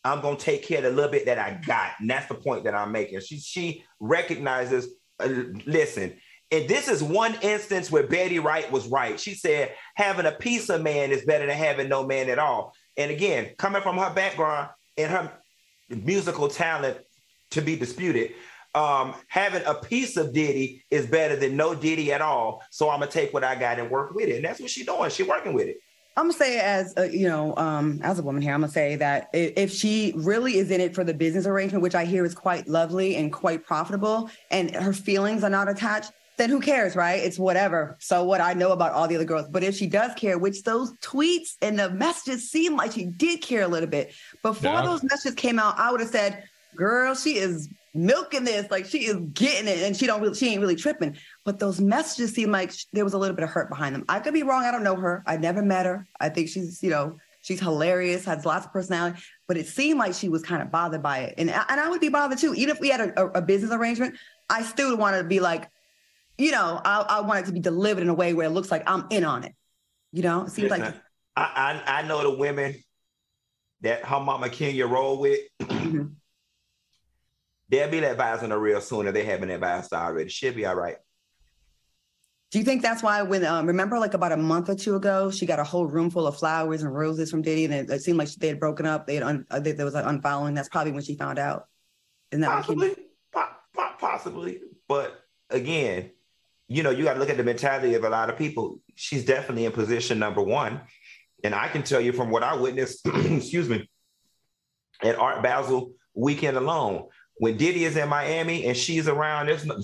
[0.05, 2.65] I'm gonna take care of the little bit that I got, and that's the point
[2.65, 3.21] that I'm making.
[3.21, 4.89] She she recognizes.
[5.19, 5.29] Uh,
[5.67, 6.17] listen,
[6.53, 9.19] and this is one instance where Betty Wright was right.
[9.21, 12.75] She said, having a piece of man is better than having no man at all.
[12.97, 15.33] And again, coming from her background and her
[15.89, 16.99] musical talent,
[17.51, 18.33] to be disputed.
[18.75, 22.63] Um, having a piece of Diddy is better than no Diddy at all.
[22.71, 24.37] So I'm gonna take what I got and work with it.
[24.37, 25.11] And that's what she's doing.
[25.11, 25.81] She's working with it.
[26.17, 28.97] I'm gonna say as a, you know, um, as a woman here, I'm gonna say
[28.97, 32.35] that if she really is in it for the business arrangement, which I hear is
[32.35, 37.21] quite lovely and quite profitable, and her feelings are not attached, then who cares, right?
[37.21, 37.97] It's whatever.
[38.01, 39.47] So what I know about all the other girls.
[39.49, 43.43] But if she does care, which those tweets and the messages seem like she did
[43.43, 44.15] care a little bit.
[44.43, 44.83] Before yeah.
[44.83, 49.07] those messages came out, I would have said, girl, she is milking this, like she
[49.07, 51.17] is getting it, and she don't really, she ain't really tripping.
[51.45, 54.05] But those messages seem like there was a little bit of hurt behind them.
[54.09, 54.65] I could be wrong.
[54.65, 55.23] I don't know her.
[55.27, 56.07] I never met her.
[56.21, 59.21] I think she's, you know, she's hilarious, has lots of personality.
[59.47, 62.01] But it seemed like she was kind of bothered by it, and and I would
[62.01, 62.55] be bothered too.
[62.55, 64.15] Even if we had a, a business arrangement,
[64.49, 65.69] I still want to be like,
[66.41, 68.71] you know, I, I, want it to be delivered in a way where it looks
[68.71, 69.55] like I'm in on it.
[70.13, 70.95] You know, it seems Listen, like
[71.37, 72.75] I, I, I know the women
[73.83, 75.41] that her mama Kenya roll with.
[75.63, 76.07] Mm-hmm.
[77.69, 80.29] They'll be on the real soon if they haven't that bias already.
[80.29, 80.97] She'll be all right.
[82.51, 85.31] Do you think that's why when um, remember like about a month or two ago,
[85.31, 88.03] she got a whole room full of flowers and roses from Diddy, and it, it
[88.03, 89.07] seemed like they had broken up.
[89.07, 90.57] They had un, uh, they, there was like unfollowing.
[90.57, 91.69] That's probably when she found out.
[92.33, 92.97] Isn't that possibly,
[93.33, 96.11] po- po- possibly, but again,
[96.71, 98.79] you know, you got to look at the mentality of a lot of people.
[98.95, 100.81] She's definitely in position number one.
[101.43, 103.91] And I can tell you from what I witnessed, excuse me,
[105.03, 109.81] at Art Basel weekend alone, when Diddy is in Miami and she's around, there's no,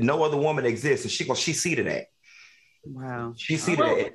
[0.00, 1.04] no other woman exists.
[1.04, 2.06] And she, well, she seated that.
[2.86, 3.34] Wow.
[3.36, 3.96] She seated oh.
[3.96, 4.14] that.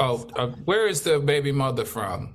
[0.00, 2.34] Oh, uh, where is the baby mother from?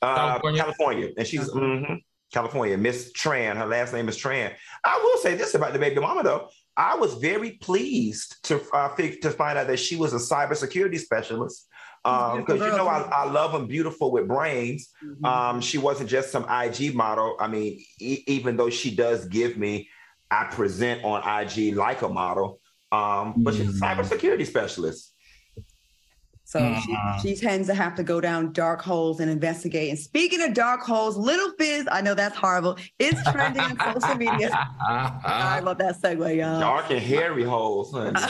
[0.00, 0.60] Uh, California?
[0.60, 1.08] California.
[1.18, 1.94] And she's, mm-hmm,
[2.32, 3.56] California, Miss Tran.
[3.56, 4.52] Her last name is Tran.
[4.84, 6.48] I will say this about the baby mama, though.
[6.76, 11.68] I was very pleased to uh, to find out that she was a cybersecurity specialist.
[12.02, 14.90] Because um, you know I, I, love them beautiful with brains.
[15.02, 15.24] Mm-hmm.
[15.24, 17.34] Um, she wasn't just some IG model.
[17.40, 19.88] I mean, e- even though she does give me,
[20.30, 22.60] I present on IG like a model.
[22.92, 24.00] Um, but she's a mm-hmm.
[24.00, 25.13] cybersecurity specialist.
[26.54, 27.18] So uh-huh.
[27.18, 29.90] she, she, tends to have to go down dark holes and investigate.
[29.90, 34.14] And speaking of dark holes, Lil Fizz, I know that's horrible, is trending on social
[34.14, 34.50] media.
[34.88, 36.60] I love that segue, y'all.
[36.60, 38.20] Dark and hairy holes, honey.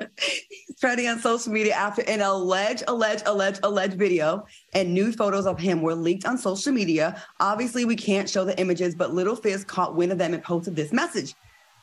[0.80, 5.60] trending on social media after an alleged, alleged, alleged, alleged video and nude photos of
[5.60, 7.22] him were leaked on social media.
[7.40, 10.76] Obviously, we can't show the images, but Lil Fizz caught wind of them and posted
[10.76, 11.34] this message.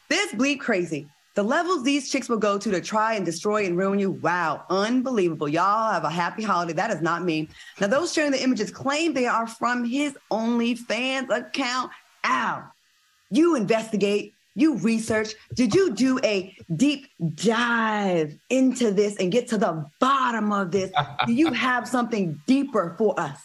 [0.10, 1.08] This bleep crazy.
[1.38, 4.10] The levels these chicks will go to to try and destroy and ruin you.
[4.10, 5.47] Wow, unbelievable.
[5.47, 6.73] Y'all have a happy holiday.
[6.73, 7.47] That is not me.
[7.80, 11.91] Now, those sharing the images claim they are from his OnlyFans account.
[12.26, 12.63] Ow.
[13.30, 15.36] You investigate, you research.
[15.54, 20.91] Did you do a deep dive into this and get to the bottom of this?
[21.28, 23.43] do you have something deeper for us?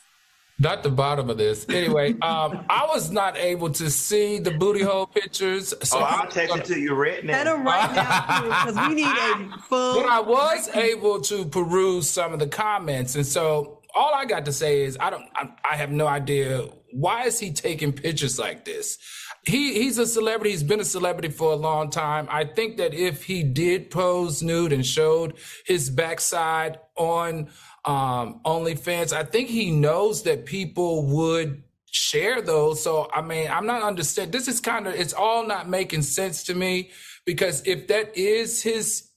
[0.62, 1.66] Not the bottom of this.
[1.68, 5.74] Anyway, um, I was not able to see the booty hole pictures.
[5.82, 7.32] So oh, I'll text it to you right now.
[7.34, 10.02] Send them right now, because we need a full.
[10.02, 14.44] But I was able to peruse some of the comments, and so all I got
[14.44, 15.24] to say is I don't.
[15.34, 18.98] I, I have no idea why is he taking pictures like this.
[19.44, 20.50] He he's a celebrity.
[20.52, 22.28] He's been a celebrity for a long time.
[22.30, 25.34] I think that if he did pose nude and showed
[25.66, 27.50] his backside on
[27.84, 29.12] um, OnlyFans.
[29.12, 32.82] I think he knows that people would share those.
[32.82, 34.32] So, I mean, I'm not understand.
[34.32, 36.90] This is kind of, it's all not making sense to me
[37.24, 39.10] because if that is his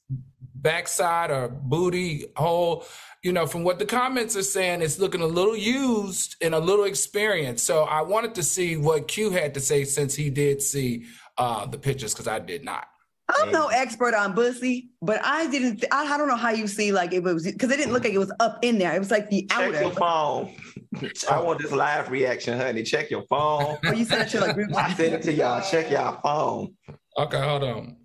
[0.56, 2.86] backside or booty hole,
[3.24, 6.60] you know, from what the comments are saying, it's looking a little used and a
[6.60, 7.66] little experienced.
[7.66, 11.06] So I wanted to see what Q had to say since he did see
[11.38, 12.88] uh, the pictures because I did not.
[13.28, 13.76] I'm no mm-hmm.
[13.76, 15.84] expert on bussy, but I didn't.
[15.92, 18.14] I, I don't know how you see like it was because it didn't look like
[18.14, 18.94] it was up in there.
[18.96, 19.82] It was like the Check outer.
[19.82, 20.54] your phone.
[21.32, 22.84] I want this live reaction, honey.
[22.84, 23.78] Check your phone.
[23.84, 24.76] Oh, you sent it to like group.
[24.76, 25.62] I sent it to y'all.
[25.62, 26.76] Check y'all phone.
[27.18, 27.98] Okay, hold on.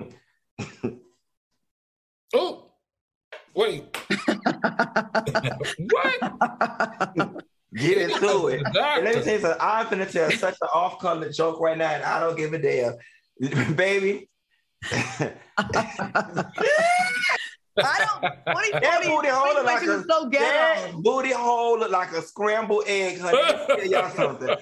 [2.35, 2.72] oh,
[3.54, 3.96] wait.
[5.90, 7.44] what?
[7.74, 8.62] Get into it.
[8.64, 9.61] And let me tell you something.
[9.61, 12.94] I'm finna tell such an off-color joke right now, and I don't give a damn.
[13.76, 14.28] Baby,
[17.83, 18.23] I don't.
[18.23, 22.85] What that booty hole look like a so that booty hole look like a scrambled
[22.87, 23.38] egg, honey.
[23.38, 24.57] Let me tell y'all something.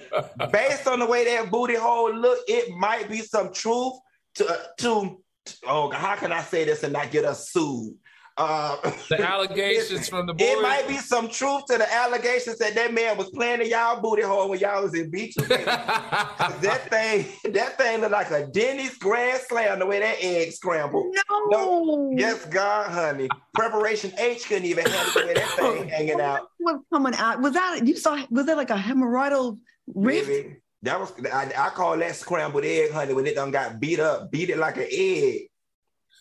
[0.53, 3.95] Based on the way that booty hole look, it might be some truth
[4.37, 5.23] to uh, to.
[5.67, 7.97] Oh, how can I say this and not get us sued?
[8.39, 8.77] Uh,
[9.09, 10.47] the allegations from the boys.
[10.49, 14.01] It might be some truth to the allegations that that man was playing the y'all
[14.01, 15.35] booty hole when y'all was in beach.
[15.49, 21.17] that thing, that thing looked like a Denny's Grand Slam the way that egg scrambled.
[21.29, 21.49] No.
[21.51, 22.15] no.
[22.17, 23.29] Yes, God, honey.
[23.55, 26.49] Preparation H couldn't even handle the way that thing hanging out.
[26.61, 27.41] Was coming out.
[27.41, 28.25] Was that you saw?
[28.31, 29.59] Was that like a hemorrhoidal
[29.97, 30.29] rift?
[30.29, 33.99] Baby, That was I, I call that scrambled egg, honey, when it done got beat
[33.99, 35.48] up, beat it like an egg.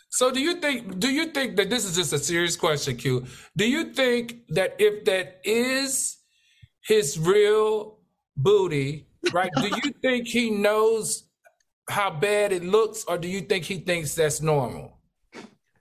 [0.09, 3.25] So do you think do you think that this is just a serious question, Q?
[3.55, 6.17] Do you think that if that is
[6.83, 7.99] his real
[8.35, 9.51] booty, right?
[9.57, 11.23] do you think he knows
[11.89, 14.97] how bad it looks, or do you think he thinks that's normal?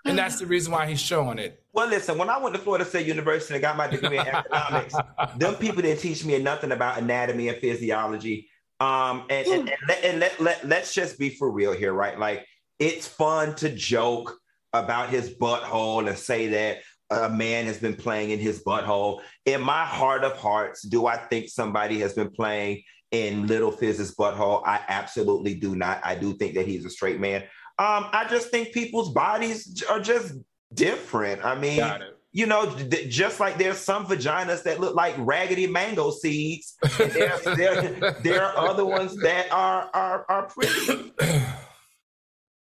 [0.04, 1.62] And that's the reason why he's showing it.
[1.72, 4.94] Well, listen, when I went to Florida State University and got my degree in economics,
[5.36, 8.48] them people didn't teach me nothing about anatomy and physiology.
[8.78, 12.18] Um, and, and, and, let, and let, let, let's just be for real here, right?
[12.18, 12.46] Like,
[12.78, 14.38] it's fun to joke
[14.72, 16.78] about his butthole and say that
[17.10, 19.20] a man has been playing in his butthole.
[19.44, 24.14] In my heart of hearts, do I think somebody has been playing in Lil Fizz's
[24.14, 24.62] butthole?
[24.66, 26.00] I absolutely do not.
[26.04, 27.42] I do think that he's a straight man.
[27.78, 30.34] Um, I just think people's bodies are just
[30.74, 31.44] different.
[31.44, 31.84] I mean,
[32.32, 37.38] you know, th- just like there's some vaginas that look like raggedy mango seeds, there,
[37.44, 41.12] there, there are other ones that are are are pretty.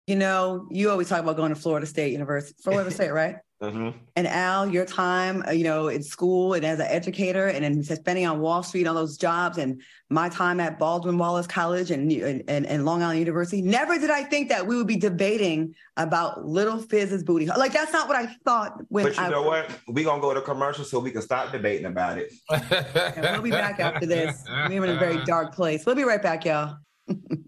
[0.07, 3.37] You know, you always talk about going to Florida State University, Florida State, right?
[3.63, 3.99] Mm-hmm.
[4.17, 7.83] And Al, your time, uh, you know, in school and as an educator, and then
[7.83, 12.13] spending on Wall Street, all those jobs, and my time at Baldwin Wallace College and,
[12.13, 16.47] and, and Long Island University, never did I think that we would be debating about
[16.47, 17.47] Lil Fizz's booty.
[17.47, 18.79] Like that's not what I thought.
[18.89, 19.71] When but you I, know what?
[19.89, 22.35] We're gonna go to commercial so we can stop debating about it.
[22.51, 24.45] we'll be back after this.
[24.69, 25.87] We're in a very dark place.
[25.87, 26.77] We'll be right back, y'all.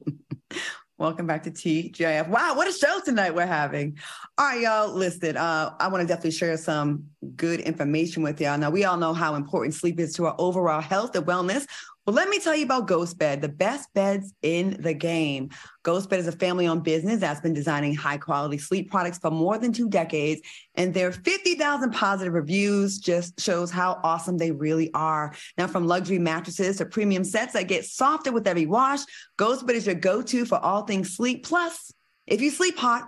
[0.99, 2.27] Welcome back to TGIF.
[2.27, 3.97] Wow, what a show tonight we're having.
[4.37, 7.05] All right, y'all, listen, uh, I want to definitely share some
[7.37, 8.59] good information with y'all.
[8.59, 11.69] Now, we all know how important sleep is to our overall health and wellness.
[12.09, 15.51] Well, let me tell you about Ghost Bed, the best beds in the game.
[15.83, 19.31] Ghost Bed is a family owned business that's been designing high quality sleep products for
[19.31, 20.41] more than two decades.
[20.75, 25.35] And their 50,000 positive reviews just shows how awesome they really are.
[25.59, 29.01] Now, from luxury mattresses to premium sets that get softer with every wash,
[29.37, 31.45] Ghost Bed is your go to for all things sleep.
[31.45, 31.93] Plus,
[32.27, 33.07] if you sleep hot,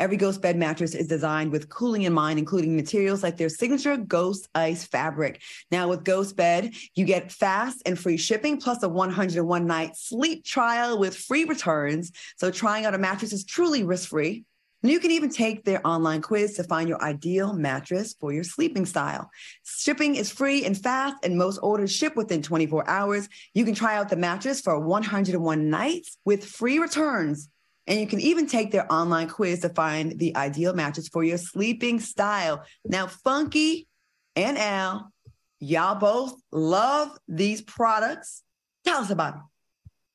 [0.00, 3.98] Every Ghost bed mattress is designed with cooling in mind, including materials like their signature
[3.98, 5.42] Ghost Ice fabric.
[5.70, 10.42] Now, with Ghost Bed, you get fast and free shipping plus a 101 night sleep
[10.42, 12.12] trial with free returns.
[12.38, 14.46] So, trying out a mattress is truly risk free.
[14.82, 18.44] And you can even take their online quiz to find your ideal mattress for your
[18.44, 19.30] sleeping style.
[19.66, 23.28] Shipping is free and fast, and most orders ship within 24 hours.
[23.52, 27.50] You can try out the mattress for 101 nights with free returns.
[27.86, 31.38] And you can even take their online quiz to find the ideal matches for your
[31.38, 32.64] sleeping style.
[32.84, 33.88] Now, Funky
[34.36, 35.10] and Al,
[35.58, 38.42] y'all both love these products.
[38.84, 39.44] Tell us about them.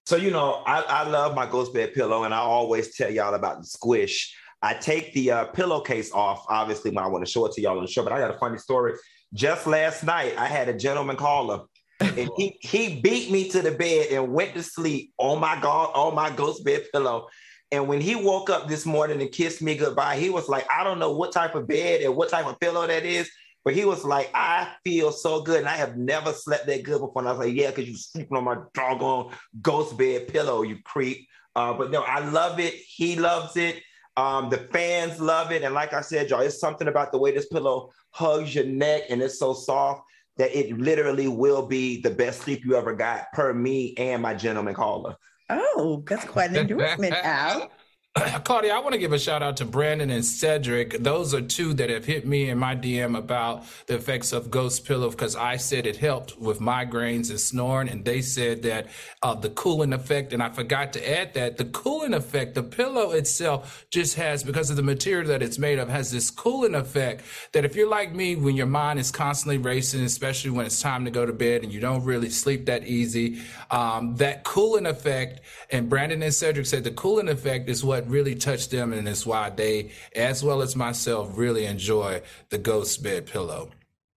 [0.05, 3.33] So, you know, I, I love my ghost bed pillow, and I always tell y'all
[3.33, 4.35] about the squish.
[4.61, 7.77] I take the uh, pillowcase off, obviously, when I want to show it to y'all
[7.77, 8.03] on the show.
[8.03, 8.93] But I got a funny story.
[9.33, 11.61] Just last night, I had a gentleman caller,
[11.99, 15.91] and he he beat me to the bed and went to sleep on my god
[15.95, 17.27] on my ghost bed pillow.
[17.75, 20.85] And when he woke up this morning and kissed me goodbye, he was like, I
[20.85, 23.29] don't know what type of bed and what type of pillow that is,
[23.65, 25.59] but he was like, I feel so good.
[25.59, 27.21] And I have never slept that good before.
[27.21, 30.77] And I was like, yeah, because you're sleeping on my doggone ghost bed pillow, you
[30.85, 31.27] creep.
[31.53, 32.75] Uh, but no, I love it.
[32.75, 33.83] He loves it.
[34.15, 35.63] Um, the fans love it.
[35.63, 39.03] And like I said, y'all, it's something about the way this pillow hugs your neck
[39.09, 40.03] and it's so soft
[40.37, 44.33] that it literally will be the best sleep you ever got per me and my
[44.33, 45.17] gentleman caller.
[45.49, 47.71] Oh, that's quite an endorsement, Al.
[48.45, 51.03] Claudia, I want to give a shout out to Brandon and Cedric.
[51.03, 54.85] Those are two that have hit me in my DM about the effects of Ghost
[54.85, 58.87] Pillow because I said it helped with migraines and snoring, and they said that
[59.21, 63.11] uh, the cooling effect, and I forgot to add that the cooling effect, the pillow
[63.11, 67.25] itself just has, because of the material that it's made of, has this cooling effect
[67.51, 71.03] that if you're like me, when your mind is constantly racing, especially when it's time
[71.03, 75.41] to go to bed and you don't really sleep that easy, um, that cooling effect,
[75.69, 79.25] and Brandon and Cedric said the cooling effect is what really touched them, and it's
[79.25, 83.71] why they, as well as myself, really enjoy the Ghost Bed pillow.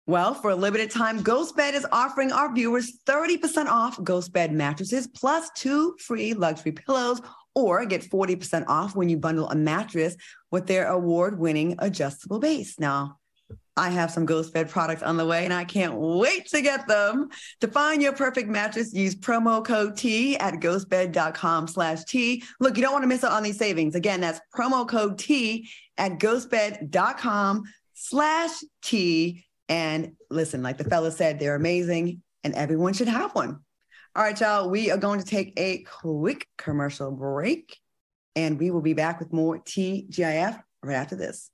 [0.07, 4.53] Well, for a limited time, Ghost Bed is offering our viewers 30% off Ghost Bed
[4.53, 7.21] mattresses plus two free luxury pillows,
[7.55, 10.17] or get 40% off when you bundle a mattress
[10.51, 12.79] with their award winning adjustable base.
[12.79, 13.18] Now,
[13.79, 16.89] I have some Ghost Bed products on the way and I can't wait to get
[16.89, 17.29] them.
[17.61, 22.43] To find your perfect mattress, use promo code T at ghostbed.com slash T.
[22.59, 23.95] Look, you don't want to miss out on these savings.
[23.95, 27.65] Again, that's promo code T at ghostbed.com
[27.95, 28.51] slash
[28.83, 29.45] T.
[29.69, 33.61] And listen, like the fella said, they're amazing and everyone should have one.
[34.17, 37.79] All right, y'all, we are going to take a quick commercial break
[38.35, 41.51] and we will be back with more TGIF right after this.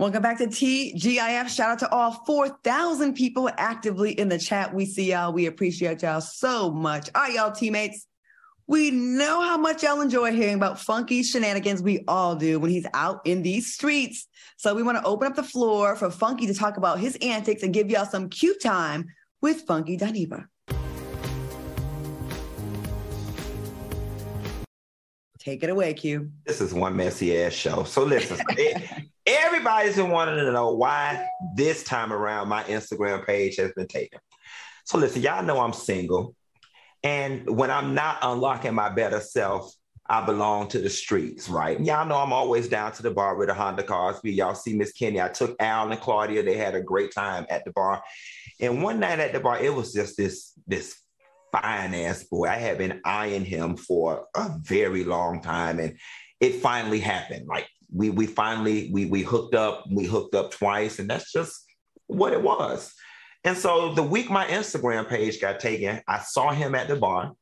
[0.00, 1.54] Welcome back to TGIF.
[1.54, 4.72] Shout out to all 4,000 people actively in the chat.
[4.72, 5.30] We see y'all.
[5.30, 7.10] We appreciate y'all so much.
[7.14, 8.06] All right, y'all teammates.
[8.66, 11.82] We know how much y'all enjoy hearing about funky shenanigans.
[11.82, 14.26] We all do when he's out in these streets.
[14.56, 17.62] So we want to open up the floor for Funky to talk about his antics
[17.62, 19.04] and give y'all some cute time
[19.42, 20.46] with Funky Dineva.
[25.40, 26.30] Take it away, Q.
[26.44, 27.84] This is one messy ass show.
[27.84, 28.38] So listen,
[29.26, 31.26] everybody's been wanting to know why
[31.56, 34.20] this time around my Instagram page has been taken.
[34.84, 36.34] So listen, y'all know I'm single.
[37.02, 39.72] And when I'm not unlocking my better self,
[40.06, 41.80] I belong to the streets, right?
[41.80, 44.32] Y'all know I'm always down to the bar with the Honda Cosby.
[44.32, 45.22] Y'all see Miss Kenny.
[45.22, 46.42] I took Al and Claudia.
[46.42, 48.02] They had a great time at the bar.
[48.58, 51.00] And one night at the bar, it was just this, this
[51.52, 52.46] fine ass boy.
[52.46, 55.78] I had been eyeing him for a very long time.
[55.78, 55.98] And
[56.40, 57.46] it finally happened.
[57.46, 61.64] Like we we finally we we hooked up, we hooked up twice, and that's just
[62.06, 62.92] what it was.
[63.44, 67.32] And so the week my Instagram page got taken, I saw him at the bar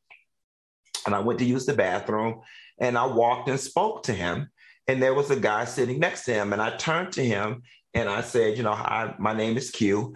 [1.07, 2.43] and I went to use the bathroom
[2.79, 4.51] and I walked and spoke to him.
[4.87, 6.53] And there was a guy sitting next to him.
[6.53, 7.63] And I turned to him
[7.95, 10.15] and I said, You know, hi, my name is Q.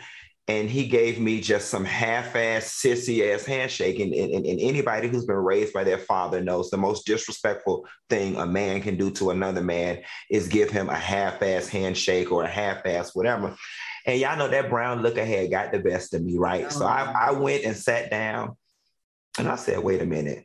[0.52, 3.98] And he gave me just some half ass, sissy ass handshake.
[4.00, 8.36] And, and, and anybody who's been raised by their father knows the most disrespectful thing
[8.36, 12.44] a man can do to another man is give him a half ass handshake or
[12.44, 13.56] a half ass whatever.
[14.04, 16.66] And y'all know that brown look ahead got the best of me, right?
[16.66, 16.70] Oh.
[16.70, 17.12] So I, oh.
[17.14, 18.54] I went and sat down
[19.38, 20.44] and I said, wait a minute.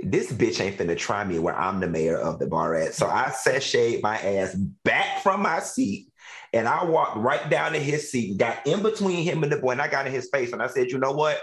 [0.00, 2.94] This bitch ain't finna try me where I'm the mayor of the bar at.
[2.94, 6.11] So I sashayed my ass back from my seat
[6.52, 9.56] and I walked right down to his seat, and got in between him and the
[9.56, 10.52] boy, and I got in his face.
[10.52, 11.40] And I said, you know what?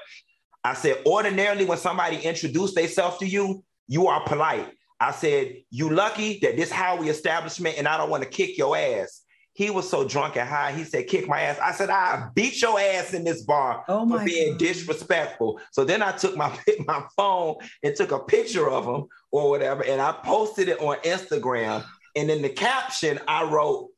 [0.63, 4.67] I said, ordinarily, when somebody introduced themselves to you, you are polite.
[4.99, 8.77] I said, you lucky that this Howie establishment, and I don't want to kick your
[8.77, 9.23] ass.
[9.53, 10.71] He was so drunk and high.
[10.71, 14.07] He said, "Kick my ass." I said, "I beat your ass in this bar oh
[14.07, 14.59] for being God.
[14.59, 16.57] disrespectful." So then I took my
[16.87, 20.95] my phone and took a picture of him or whatever, and I posted it on
[20.99, 21.83] Instagram.
[22.15, 23.89] And in the caption, I wrote,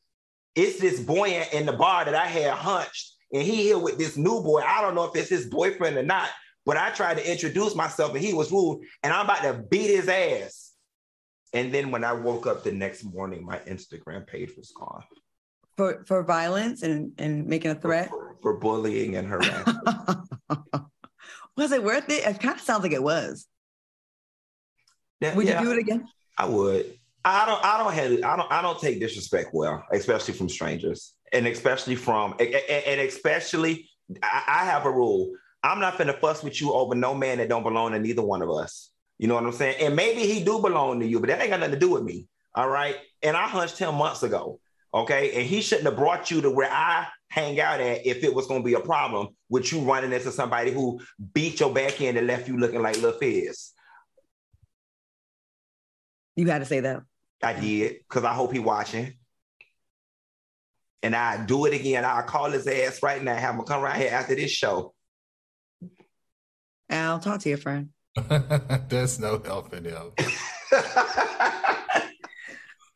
[0.54, 4.16] "It's this boy in the bar that I had hunched, and he here with this
[4.16, 4.60] new boy.
[4.60, 6.28] I don't know if it's his boyfriend or not,
[6.64, 9.90] but I tried to introduce myself, and he was rude, and I'm about to beat
[9.90, 10.70] his ass."
[11.54, 15.04] And then when I woke up the next morning, my Instagram page was gone
[15.76, 19.78] for for violence and and making a threat for, for bullying and harassment.
[21.56, 22.26] was it worth it?
[22.26, 23.46] It kind of sounds like it was.
[25.20, 26.08] Would yeah, you do it again?
[26.36, 26.98] I would.
[27.24, 27.64] I don't.
[27.64, 28.12] I don't have.
[28.24, 28.52] I don't.
[28.52, 33.88] I don't take disrespect well, especially from strangers, and especially from, and, especially,
[34.22, 35.32] I, have a rule.
[35.62, 38.42] I'm not gonna fuss with you over no man that don't belong to neither one
[38.42, 38.90] of us.
[39.18, 39.76] You know what I'm saying?
[39.80, 42.02] And maybe he do belong to you, but that ain't got nothing to do with
[42.02, 42.26] me.
[42.56, 42.96] All right.
[43.22, 44.58] And I hunched him months ago.
[44.92, 45.32] Okay.
[45.36, 48.48] And he shouldn't have brought you to where I hang out at if it was
[48.48, 51.00] to be a problem with you running into somebody who
[51.32, 53.70] beat your back end and left you looking like Lil Fizz.
[56.36, 57.02] You had to say that.
[57.42, 59.14] I did because I hope he watching.
[61.02, 62.04] And I do it again.
[62.04, 63.34] I'll call his ass right now.
[63.34, 64.94] Have him come right here after this show.
[66.88, 67.88] Al, talk to your friend.
[68.88, 70.12] There's no helping him.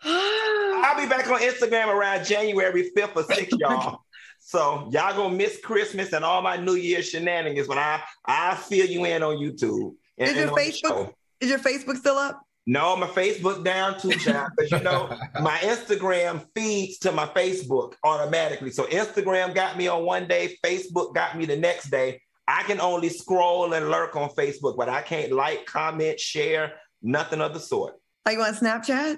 [0.07, 4.03] I'll be back on Instagram around January 5th or 6th, y'all.
[4.39, 8.87] So y'all gonna miss Christmas and all my New Year shenanigans when I I fill
[8.87, 9.95] you in on YouTube.
[10.19, 12.46] And, is your Facebook is your Facebook still up?
[12.69, 14.51] No, my Facebook down too, child.
[14.57, 18.71] Because you know, my Instagram feeds to my Facebook automatically.
[18.71, 22.21] So Instagram got me on one day, Facebook got me the next day.
[22.49, 27.41] I can only scroll and lurk on Facebook, but I can't like, comment, share, nothing
[27.41, 27.95] of the sort.
[28.25, 29.17] Are you on Snapchat?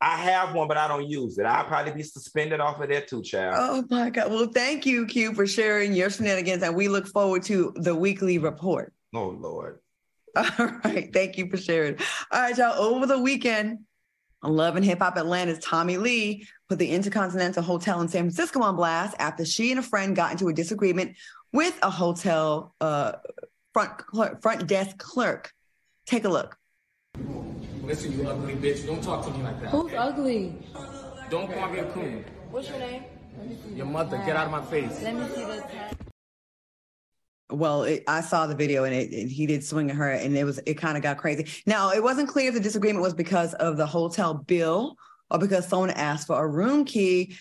[0.00, 1.46] I have one, but I don't use it.
[1.46, 3.54] I'll probably be suspended off of there too, child.
[3.58, 4.30] Oh my God.
[4.30, 6.62] Well, thank you, Q, for sharing your shenanigans.
[6.62, 8.92] And we look forward to the weekly report.
[9.14, 9.80] Oh, Lord.
[10.58, 11.10] All right.
[11.12, 11.96] Thank you for sharing.
[12.30, 12.78] All right, y'all.
[12.78, 13.80] Over the weekend,
[14.42, 18.76] Love and Hip Hop Atlanta's Tommie Lee put the Intercontinental Hotel in San Francisco on
[18.76, 21.16] blast after she and a friend got into a disagreement
[21.52, 23.12] with a hotel uh,
[23.72, 25.52] front clerk, front desk clerk.
[26.06, 26.56] Take a look.
[27.82, 28.86] Listen, you ugly bitch.
[28.86, 29.70] Don't talk to me like that.
[29.70, 29.96] Who's okay?
[29.96, 30.54] ugly?
[31.30, 32.24] Don't call me a coon.
[32.50, 33.04] What's your name?
[33.74, 34.18] Your mother.
[34.18, 35.02] Get out of my face.
[35.02, 35.64] Let me see the
[37.50, 40.36] well, it, I saw the video and it, it, he did swing at her, and
[40.36, 41.46] it was it kind of got crazy.
[41.66, 44.96] Now, it wasn't clear if the disagreement was because of the hotel bill
[45.30, 47.36] or because someone asked for a room key.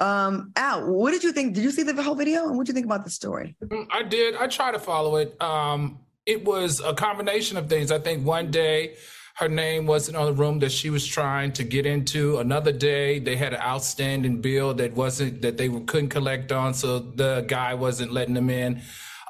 [0.00, 1.54] Um, Al, what did you think?
[1.54, 3.56] Did you see the whole video, and what did you think about the story?
[3.64, 4.36] Mm, I did.
[4.36, 5.40] I tried to follow it.
[5.42, 7.90] Um, it was a combination of things.
[7.90, 8.96] I think one day
[9.34, 12.38] her name wasn't on the room that she was trying to get into.
[12.38, 16.98] Another day, they had an outstanding bill that wasn't that they couldn't collect on, so
[16.98, 18.82] the guy wasn't letting them in.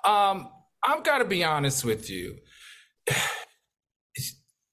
[0.05, 0.49] Um,
[0.85, 2.37] I've got to be honest with you.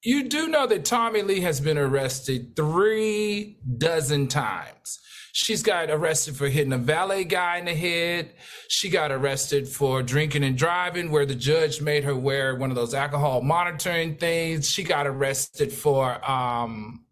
[0.02, 5.00] you do know that Tommie Lee has been arrested three dozen times.
[5.32, 8.30] She's got arrested for hitting a valet guy in the head.
[8.68, 12.76] She got arrested for drinking and driving, where the judge made her wear one of
[12.76, 14.66] those alcohol monitoring things.
[14.70, 17.04] She got arrested for um,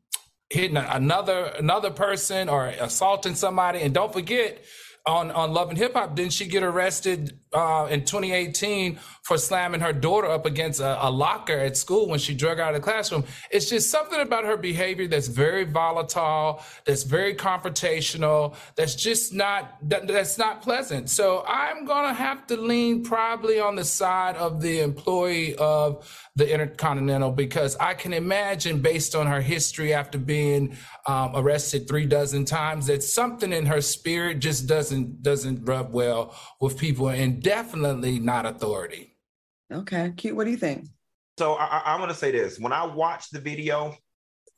[0.48, 3.80] hitting another another person or assaulting somebody.
[3.80, 4.64] And don't forget,
[5.06, 9.80] on on Love and Hip Hop, didn't she get arrested uh, in 2018 for slamming
[9.80, 12.84] her daughter up against a, a, locker at school when she drug out of the
[12.84, 13.22] classroom?
[13.50, 19.76] It's just something about her behavior that's very volatile, that's very confrontational, that's just not
[19.90, 21.10] that, that's not pleasant.
[21.10, 26.52] So I'm gonna have to lean probably on the side of the employee of the
[26.52, 30.76] Intercontinental because I can imagine, based on her history after being
[31.06, 36.34] um, arrested three dozen times, that something in her spirit just doesn't doesn't rub well
[36.60, 39.16] with people, and definitely not authority.
[39.72, 40.34] Okay, cute.
[40.34, 40.88] What do you think?
[41.38, 43.96] So I, I going to say this: when I watched the video,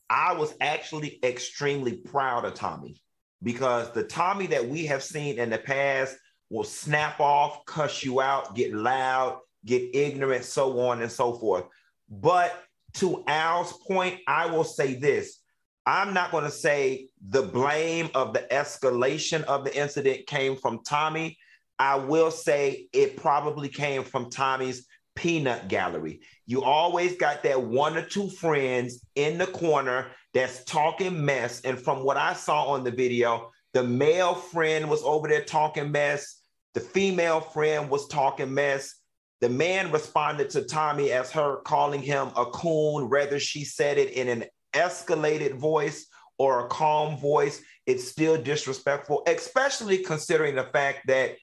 [0.09, 3.03] I was actually extremely proud of Tommie
[3.43, 6.17] because the Tommie that we have seen in the past
[6.49, 11.65] will snap off, cuss you out, get loud, get ignorant, so on and so forth.
[12.09, 12.63] But
[12.95, 15.41] to Al's point, I will say this.
[15.85, 20.83] I'm not going to say the blame of the escalation of the incident came from
[20.83, 21.39] Tommie.
[21.79, 26.21] I will say it probably came from Tommie's peanut gallery.
[26.47, 31.61] You always got that one or two friends in the corner that's talking mess.
[31.63, 35.93] And from what I saw on the video, the male friend was over there talking
[35.93, 36.41] mess.
[36.75, 38.96] The female friend was talking mess.
[39.41, 44.13] The man responded to Tommie as her calling him a coon, whether she said it
[44.13, 46.07] in an escalated voice
[46.39, 47.61] or a calm voice.
[47.87, 51.37] It's still disrespectful, especially considering the fact that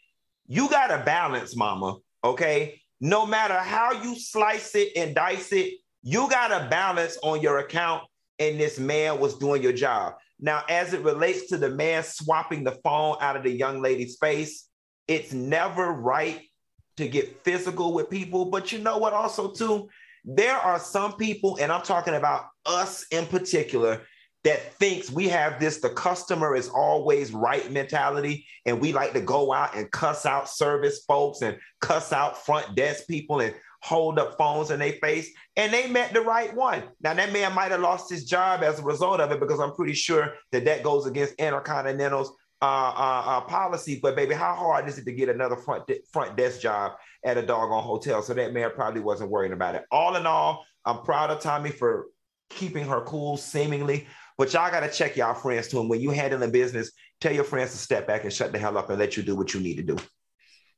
[0.48, 1.98] you got a balance, mama.
[2.24, 2.82] Okay.
[3.00, 5.74] No matter how you slice it and dice it,
[6.04, 8.04] you got a balance on your account,
[8.40, 10.16] and this man was doing your job.
[10.40, 14.18] Now, as it relates to the man swapping the phone out of the young lady's
[14.18, 14.68] face,
[15.08, 16.42] it's never right
[16.98, 18.46] to get physical with people.
[18.46, 19.90] But you know what, also, too?
[20.26, 24.02] There are some people, and I'm talking about us in particular,
[24.44, 29.22] that thinks we have this the customer is always right mentality and we like to
[29.22, 34.18] go out and cuss out service folks and cuss out front desk people and hold
[34.20, 37.72] up phones in their face and they met the right one now that man might
[37.72, 40.84] have lost his job as a result of it because i'm pretty sure that that
[40.84, 42.34] goes against intercontinental's
[42.64, 44.00] uh, uh, uh, policy.
[44.02, 46.94] But baby, how hard is it to get another front de- front desk job
[47.26, 48.22] at a doggone hotel?
[48.22, 49.84] So that man probably wasn't worrying about it.
[49.92, 52.06] All in all, I'm proud of Tommie for
[52.50, 54.08] keeping her cool, seemingly.
[54.38, 55.82] But y'all gotta check y'all friends too.
[55.82, 58.78] And when you handling business, tell your friends to step back and shut the hell
[58.78, 59.98] up and let you do what you need to do.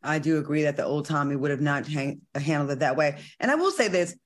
[0.01, 3.21] I do agree that the old Tommie would have not hang- handled it that way.
[3.39, 4.17] And I will say this: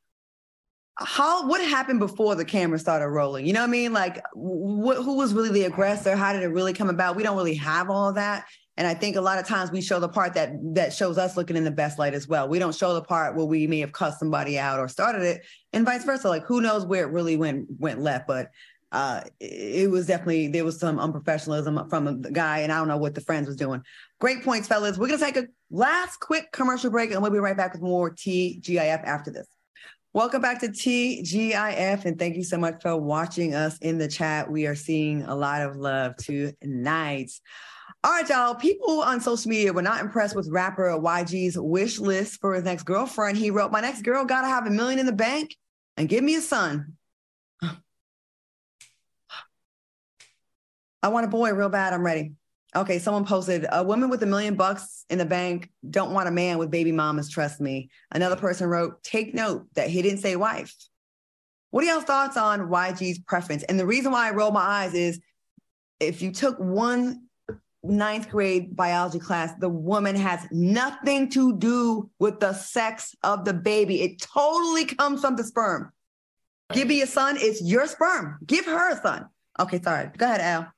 [1.01, 3.45] how what happened before the camera started rolling?
[3.45, 3.93] You know what i mean?
[3.93, 6.15] Like wh- who was really the aggressor?
[6.15, 7.15] How did it really come about?
[7.15, 8.45] We don't really have all that.
[8.77, 11.35] And i think a lot of times we show the part that that shows us
[11.35, 12.47] looking in the best light as well.
[12.47, 15.45] We don't show the part where we may have cussed somebody out or started it
[15.73, 16.29] and vice versa.
[16.29, 18.51] Like who knows where it really went went left but
[18.91, 22.97] uh, it was definitely there was some unprofessionalism from the guy, and I don't know
[22.97, 23.83] what the friends was doing.
[24.19, 24.97] Great points, fellas.
[24.97, 28.09] We're gonna take a last quick commercial break, and we'll be right back with more
[28.09, 29.47] TGIF after this.
[30.11, 34.49] Welcome back to TGIF, and thank you so much for watching us in the chat.
[34.49, 37.29] We are seeing a lot of love tonight.
[38.03, 38.55] All right, y'all.
[38.55, 42.85] People on social media were not impressed with rapper YG's wish list for his next
[42.85, 43.37] girlfriend.
[43.37, 45.55] He wrote, My next girl got to have a million in the bank
[45.95, 46.93] and give me a son.
[47.61, 47.77] I
[51.09, 51.93] want a boy real bad.
[51.93, 52.31] I'm ready.
[52.75, 56.31] Okay, someone posted a woman with a million bucks in the bank don't want a
[56.31, 57.89] man with baby mamas, trust me.
[58.11, 60.75] Another person wrote, take note that he didn't say wife.
[61.71, 63.63] What are y'all's thoughts on YG's preference?
[63.63, 65.19] And the reason why I roll my eyes is
[65.99, 67.23] if you took one
[67.83, 73.53] ninth grade biology class, the woman has nothing to do with the sex of the
[73.53, 74.01] baby.
[74.01, 75.91] It totally comes from the sperm.
[76.71, 78.37] Give me a son, it's your sperm.
[78.45, 79.27] Give her a son.
[79.59, 80.11] Okay, sorry.
[80.15, 80.71] Go ahead, Al.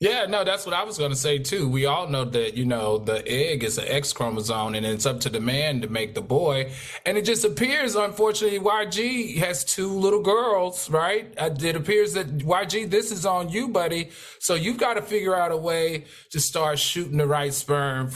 [0.00, 1.68] Yeah, no, that's what I was going to say too.
[1.68, 5.18] We all know that, you know, the egg is an X chromosome and it's up
[5.20, 6.70] to the man to make the boy.
[7.04, 11.34] And it just appears, unfortunately, YG has two little girls, right?
[11.36, 14.10] Uh, it appears that YG, this is on you, buddy.
[14.38, 18.12] So you've got to figure out a way to start shooting the right sperm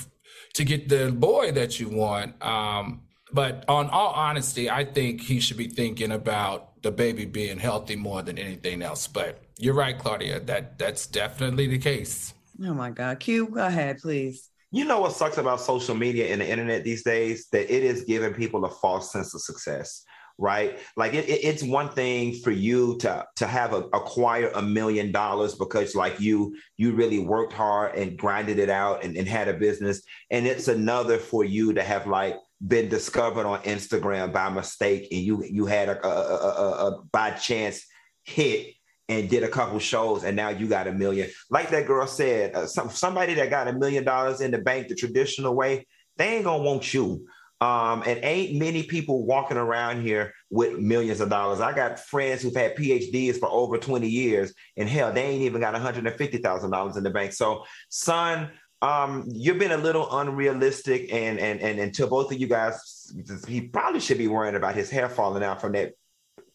[0.54, 2.40] to get the boy that you want.
[2.40, 3.02] Um,
[3.32, 7.96] but on all honesty, I think he should be thinking about the baby being healthy
[7.96, 9.08] more than anything else.
[9.08, 10.40] But you're right, Claudia.
[10.40, 12.34] That that's definitely the case.
[12.64, 13.20] Oh my God.
[13.20, 14.48] Q, go ahead, please.
[14.70, 17.48] You know what sucks about social media and the internet these days?
[17.52, 20.04] That it is giving people a false sense of success.
[20.38, 20.78] right?
[20.96, 25.12] Like it, it, it's one thing for you to to have a, acquire a million
[25.12, 29.48] dollars because like you you really worked hard and grinded it out and, and had
[29.48, 32.36] a business, and it's another for you to have like
[32.66, 37.30] been discovered on Instagram by mistake and you you had a, a, a, a by
[37.30, 37.84] chance
[38.24, 38.68] hit
[39.08, 41.28] and did a couple shows and now you got a million.
[41.50, 44.88] Like that girl said, uh, some, somebody that got a million dollars in the bank
[44.88, 45.86] the traditional way,
[46.16, 47.26] they ain't gonna want you.
[47.60, 51.60] Um, and ain't many people walking around here with millions of dollars.
[51.60, 55.60] I got friends who've had PhDs for over 20 years, and hell, they ain't even
[55.60, 57.32] got $150,000 in the bank.
[57.32, 58.50] So, son,
[58.82, 63.12] um, you've been a little unrealistic, and and and until both of you guys,
[63.46, 65.92] he probably should be worrying about his hair falling out from that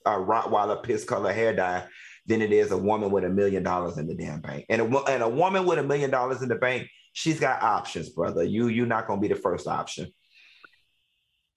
[0.06, 1.86] uh, Rottweiler piss color hair dye
[2.28, 4.66] than it is a woman with a million dollars in the damn bank.
[4.70, 8.10] And a, and a woman with a million dollars in the bank, she's got options,
[8.10, 8.44] brother.
[8.44, 10.12] You you're not gonna be the first option.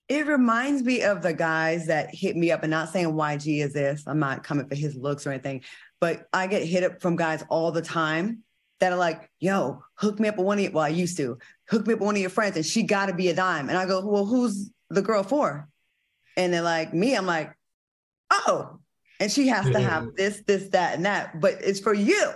[0.08, 3.72] It reminds me of the guys that hit me up, and not saying YG is
[3.72, 4.04] this.
[4.06, 5.62] I'm not coming for his looks or anything,
[6.00, 8.42] but I get hit up from guys all the time
[8.78, 11.38] that are like, "Yo, hook me up with one of your." Well, I used to
[11.68, 13.68] hook me up with one of your friends, and she got to be a dime.
[13.68, 15.68] And I go, "Well, who's the girl for?"
[16.36, 17.52] And they're like, "Me." I'm like,
[18.30, 18.80] "Oh,"
[19.20, 21.40] and she has to have this, this, that, and that.
[21.40, 22.32] But it's for you.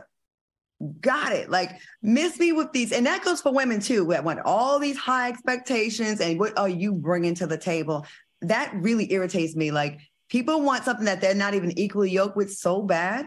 [1.01, 1.51] Got it.
[1.51, 1.71] Like
[2.03, 4.05] miss me with these, and that goes for women too.
[4.05, 8.07] We want all these high expectations, and what are you bringing to the table?
[8.43, 9.71] That really irritates me.
[9.71, 13.27] Like people want something that they're not even equally yoked with so bad.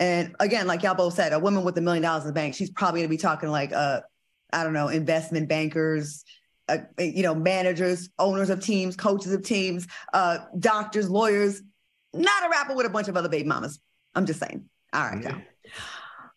[0.00, 2.54] And again, like y'all both said, a woman with a million dollars in the bank,
[2.54, 4.00] she's probably gonna be talking like, uh,
[4.52, 6.24] I don't know, investment bankers,
[6.68, 11.62] uh, you know, managers, owners of teams, coaches of teams, uh, doctors, lawyers.
[12.14, 13.80] Not a rapper with a bunch of other baby mamas.
[14.14, 14.64] I'm just saying.
[14.92, 15.38] All right, yeah.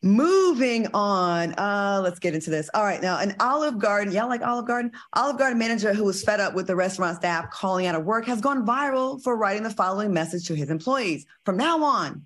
[0.04, 2.70] Moving on, uh, let's get into this.
[2.74, 4.92] All right, now an Olive Garden, y'all like Olive Garden?
[5.14, 8.26] Olive Garden manager who was fed up with the restaurant staff calling out of work
[8.26, 11.26] has gone viral for writing the following message to his employees.
[11.46, 12.24] From now on,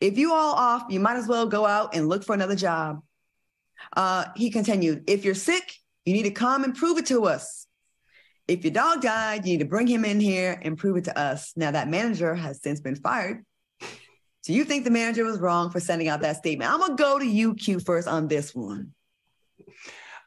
[0.00, 3.02] if you all off, you might as well go out and look for another job.
[3.94, 5.74] Uh, he continued, if you're sick,
[6.06, 7.63] you need to come and prove it to us.
[8.46, 11.18] If your dog died, you need to bring him in here and prove it to
[11.18, 11.52] us.
[11.56, 13.44] Now that manager has since been fired
[14.44, 16.70] do you think the manager was wrong for sending out that statement?
[16.70, 18.92] I'm gonna go to you, Q, first on this one.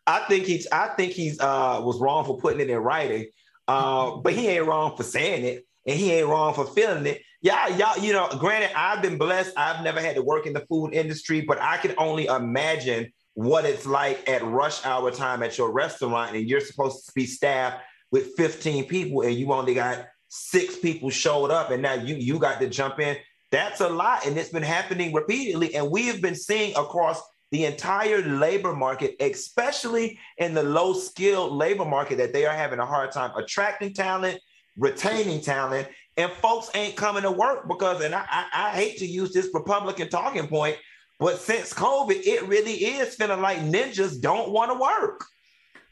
[0.07, 3.27] I think he's I think he's uh was wrong for putting it in writing.
[3.67, 7.21] Uh, but he ain't wrong for saying it, and he ain't wrong for feeling it.
[7.41, 9.51] Yeah, y'all, you know, granted, I've been blessed.
[9.57, 13.65] I've never had to work in the food industry, but I can only imagine what
[13.65, 17.83] it's like at rush hour time at your restaurant, and you're supposed to be staffed
[18.11, 22.39] with 15 people, and you only got six people showed up, and now you you
[22.39, 23.17] got to jump in.
[23.51, 24.25] That's a lot.
[24.25, 25.75] And it's been happening repeatedly.
[25.75, 31.53] And we have been seeing across the entire labor market, especially in the low skilled
[31.53, 34.39] labor market, that they are having a hard time attracting talent,
[34.77, 35.87] retaining talent,
[36.17, 39.49] and folks ain't coming to work because, and I, I, I hate to use this
[39.53, 40.77] Republican talking point,
[41.19, 45.23] but since COVID, it really is feeling like ninjas don't want to work.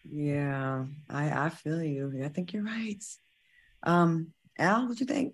[0.09, 2.21] Yeah, I, I feel you.
[2.23, 3.03] I think you're right.
[3.83, 5.33] Um, Al, what do you think?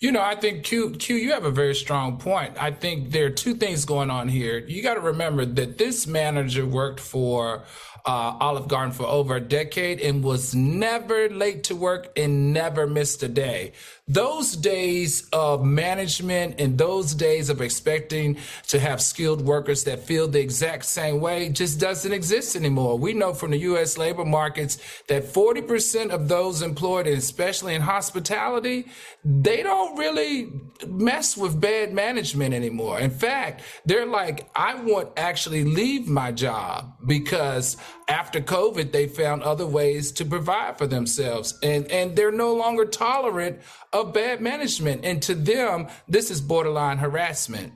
[0.00, 2.54] You know, I think Q, Q, you have a very strong point.
[2.58, 4.58] I think there are two things going on here.
[4.58, 7.64] You got to remember that this manager worked for
[8.06, 12.86] uh, Olive Garden for over a decade and was never late to work and never
[12.86, 13.72] missed a day.
[14.08, 18.38] Those days of management and those days of expecting
[18.68, 22.98] to have skilled workers that feel the exact same way just doesn't exist anymore.
[22.98, 23.96] We know from the U.S.
[23.96, 28.88] labor markets that 40% of those employed, especially in hospitality,
[29.24, 30.50] they don't really
[30.88, 32.98] mess with bad management anymore.
[32.98, 37.76] In fact, they're like, I won't actually leave my job because
[38.08, 41.58] after COVID, they found other ways to provide for themselves.
[41.62, 43.60] And, and they're no longer tolerant
[43.92, 45.04] of bad management.
[45.04, 47.72] And to them, this is borderline harassment.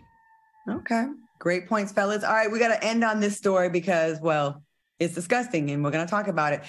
[0.68, 1.06] Okay.
[1.38, 2.24] Great points, fellas.
[2.24, 4.62] All right, we got to end on this story because, well,
[4.98, 6.62] it's disgusting and we're going to talk about it.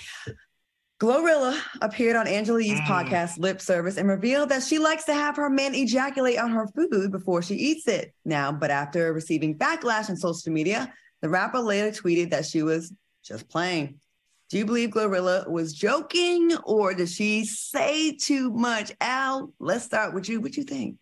[1.01, 2.85] Glorilla appeared on Angela Yee's mm.
[2.85, 6.67] podcast, Lip Service, and revealed that she likes to have her men ejaculate on her
[6.67, 8.13] food before she eats it.
[8.23, 12.93] Now, but after receiving backlash on social media, the rapper later tweeted that she was
[13.26, 13.99] just playing.
[14.49, 18.91] Do you believe Glorilla was joking or did she say too much?
[19.01, 20.39] Al, let's start with you.
[20.39, 20.97] What you think?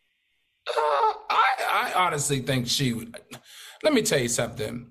[0.68, 0.72] Uh,
[1.30, 2.94] I, I honestly think she.
[2.94, 3.20] would.
[3.84, 4.88] Let me tell you something.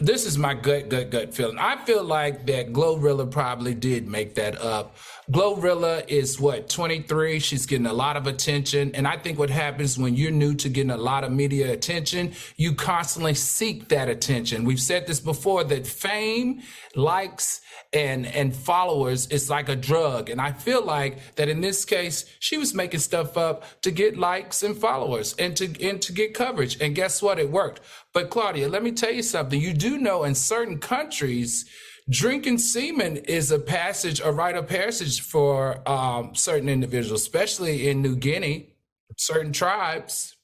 [0.00, 1.58] This is my gut, gut, gut feeling.
[1.58, 4.96] I feel like that Glorilla probably did make that up
[5.30, 7.38] Glorilla is what 23.
[7.38, 10.68] She's getting a lot of attention, and I think what happens when you're new to
[10.68, 14.64] getting a lot of media attention, you constantly seek that attention.
[14.64, 16.62] We've said this before that fame,
[16.96, 17.60] likes,
[17.92, 22.24] and and followers is like a drug, and I feel like that in this case,
[22.40, 26.34] she was making stuff up to get likes and followers and to and to get
[26.34, 26.80] coverage.
[26.80, 27.38] And guess what?
[27.38, 27.80] It worked.
[28.12, 29.60] But Claudia, let me tell you something.
[29.60, 31.64] You do know in certain countries
[32.12, 38.02] drinking semen is a passage, a rite of passage for um, certain individuals, especially in
[38.02, 38.74] New Guinea,
[39.16, 40.36] certain tribes.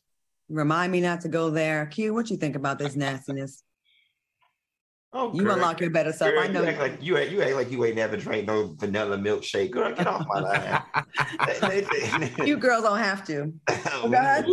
[0.48, 1.86] Remind me not to go there.
[1.86, 3.62] Q, what you think about this nastiness?
[5.12, 6.32] Oh, you girl, unlock your better self.
[6.32, 6.62] Girl, I know.
[6.62, 9.70] You act like you act, you act like you ain't never drank no vanilla milkshake.
[9.70, 12.30] Girl, get off my line.
[12.46, 13.52] you girls don't have to.
[13.90, 14.46] Oh, go ahead.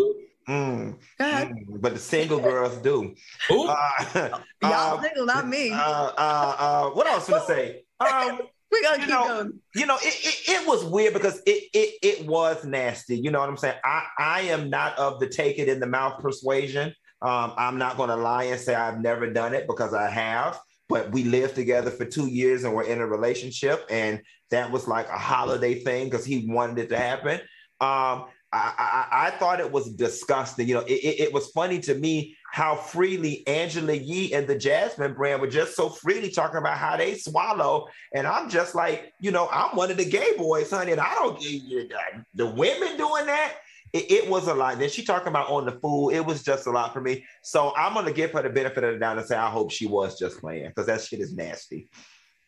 [0.48, 3.16] Mm, mm, but the single girls do.
[3.50, 5.72] Uh, Y'all uh, single, not me.
[5.72, 7.82] Uh, uh, uh, what else to say?
[8.00, 8.42] Um,
[8.72, 9.60] we gotta you keep know, going.
[9.74, 13.18] You know, it, it, it, was weird because it, it it was nasty.
[13.18, 13.78] You know what I'm saying?
[13.86, 16.94] I, I am not of the take it in the mouth persuasion.
[17.22, 20.60] Um, I'm not gonna lie and say I've never done it because I have.
[20.90, 24.22] But we lived together for two years and we're in a relationship, and
[24.52, 27.40] that was like a holiday thing because he wanted it to happen.
[27.82, 30.68] Um, I, I, I, thought it was disgusting.
[30.68, 34.58] You know, it, it, it, was funny to me how freely Angela Yee and the
[34.58, 37.88] Jasmine brand were just so freely talking about how they swallow.
[38.14, 41.16] And I'm just like, you know, I'm one of the gay boys, honey, and I
[41.16, 41.90] don't, get you
[42.34, 43.56] the women doing that,
[43.92, 44.80] it, it was a lot.
[44.80, 47.26] Then she talking about on the food, it was just a lot for me.
[47.44, 49.86] So I'm to give her the benefit of the doubt and say, I hope she
[49.86, 51.90] was just playing because that shit is nasty.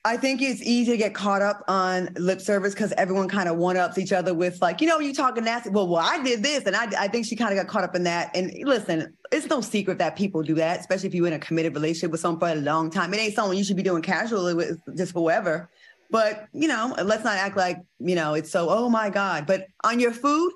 [0.05, 3.57] I think it's easy to get caught up on lip service because everyone kind of
[3.57, 5.69] one ups each other with like, you know, you talking nasty.
[5.69, 7.93] Well, well, I did this, and I, I think she kind of got caught up
[7.93, 8.33] in that.
[8.33, 11.73] And listen, it's no secret that people do that, especially if you're in a committed
[11.73, 13.13] relationship with someone for a long time.
[13.13, 15.69] It ain't something you should be doing casually with just whoever.
[16.09, 18.69] But you know, let's not act like you know it's so.
[18.69, 19.45] Oh my God!
[19.45, 20.53] But on your food.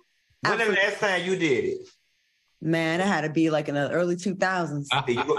[0.48, 1.88] When the last time you did it?
[2.64, 4.88] Man, it had to be like in the early 2000s.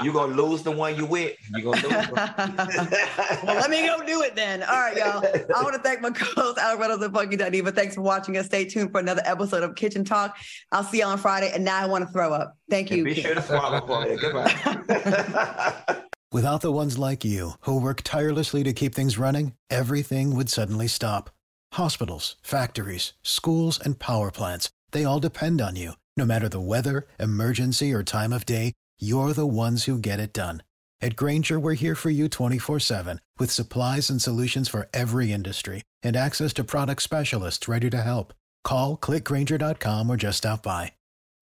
[0.02, 1.36] You're going to lose the one you with.
[1.50, 2.08] You're going to lose
[3.44, 4.64] Well, let me go do it then.
[4.64, 5.24] All right, y'all.
[5.56, 8.46] I want to thank my co-host, Alvarez and Funky but Thanks for watching us.
[8.46, 10.36] Stay tuned for another episode of Kitchen Talk.
[10.72, 11.52] I'll see you on Friday.
[11.54, 12.56] And now I want to throw up.
[12.68, 13.04] Thank you.
[13.04, 14.20] be sure to swallow for it.
[14.20, 16.02] Goodbye.
[16.32, 20.88] Without the ones like you who work tirelessly to keep things running, everything would suddenly
[20.88, 21.30] stop.
[21.74, 25.92] Hospitals, factories, schools, and power plants, they all depend on you.
[26.16, 30.34] No matter the weather, emergency, or time of day, you're the ones who get it
[30.34, 30.62] done.
[31.00, 35.82] At Grainger, we're here for you 24 7 with supplies and solutions for every industry
[36.02, 38.34] and access to product specialists ready to help.
[38.62, 40.92] Call clickgrainger.com or just stop by.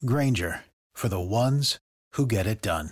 [0.04, 0.60] Grainger
[0.94, 1.78] for the ones
[2.12, 2.90] who get it done.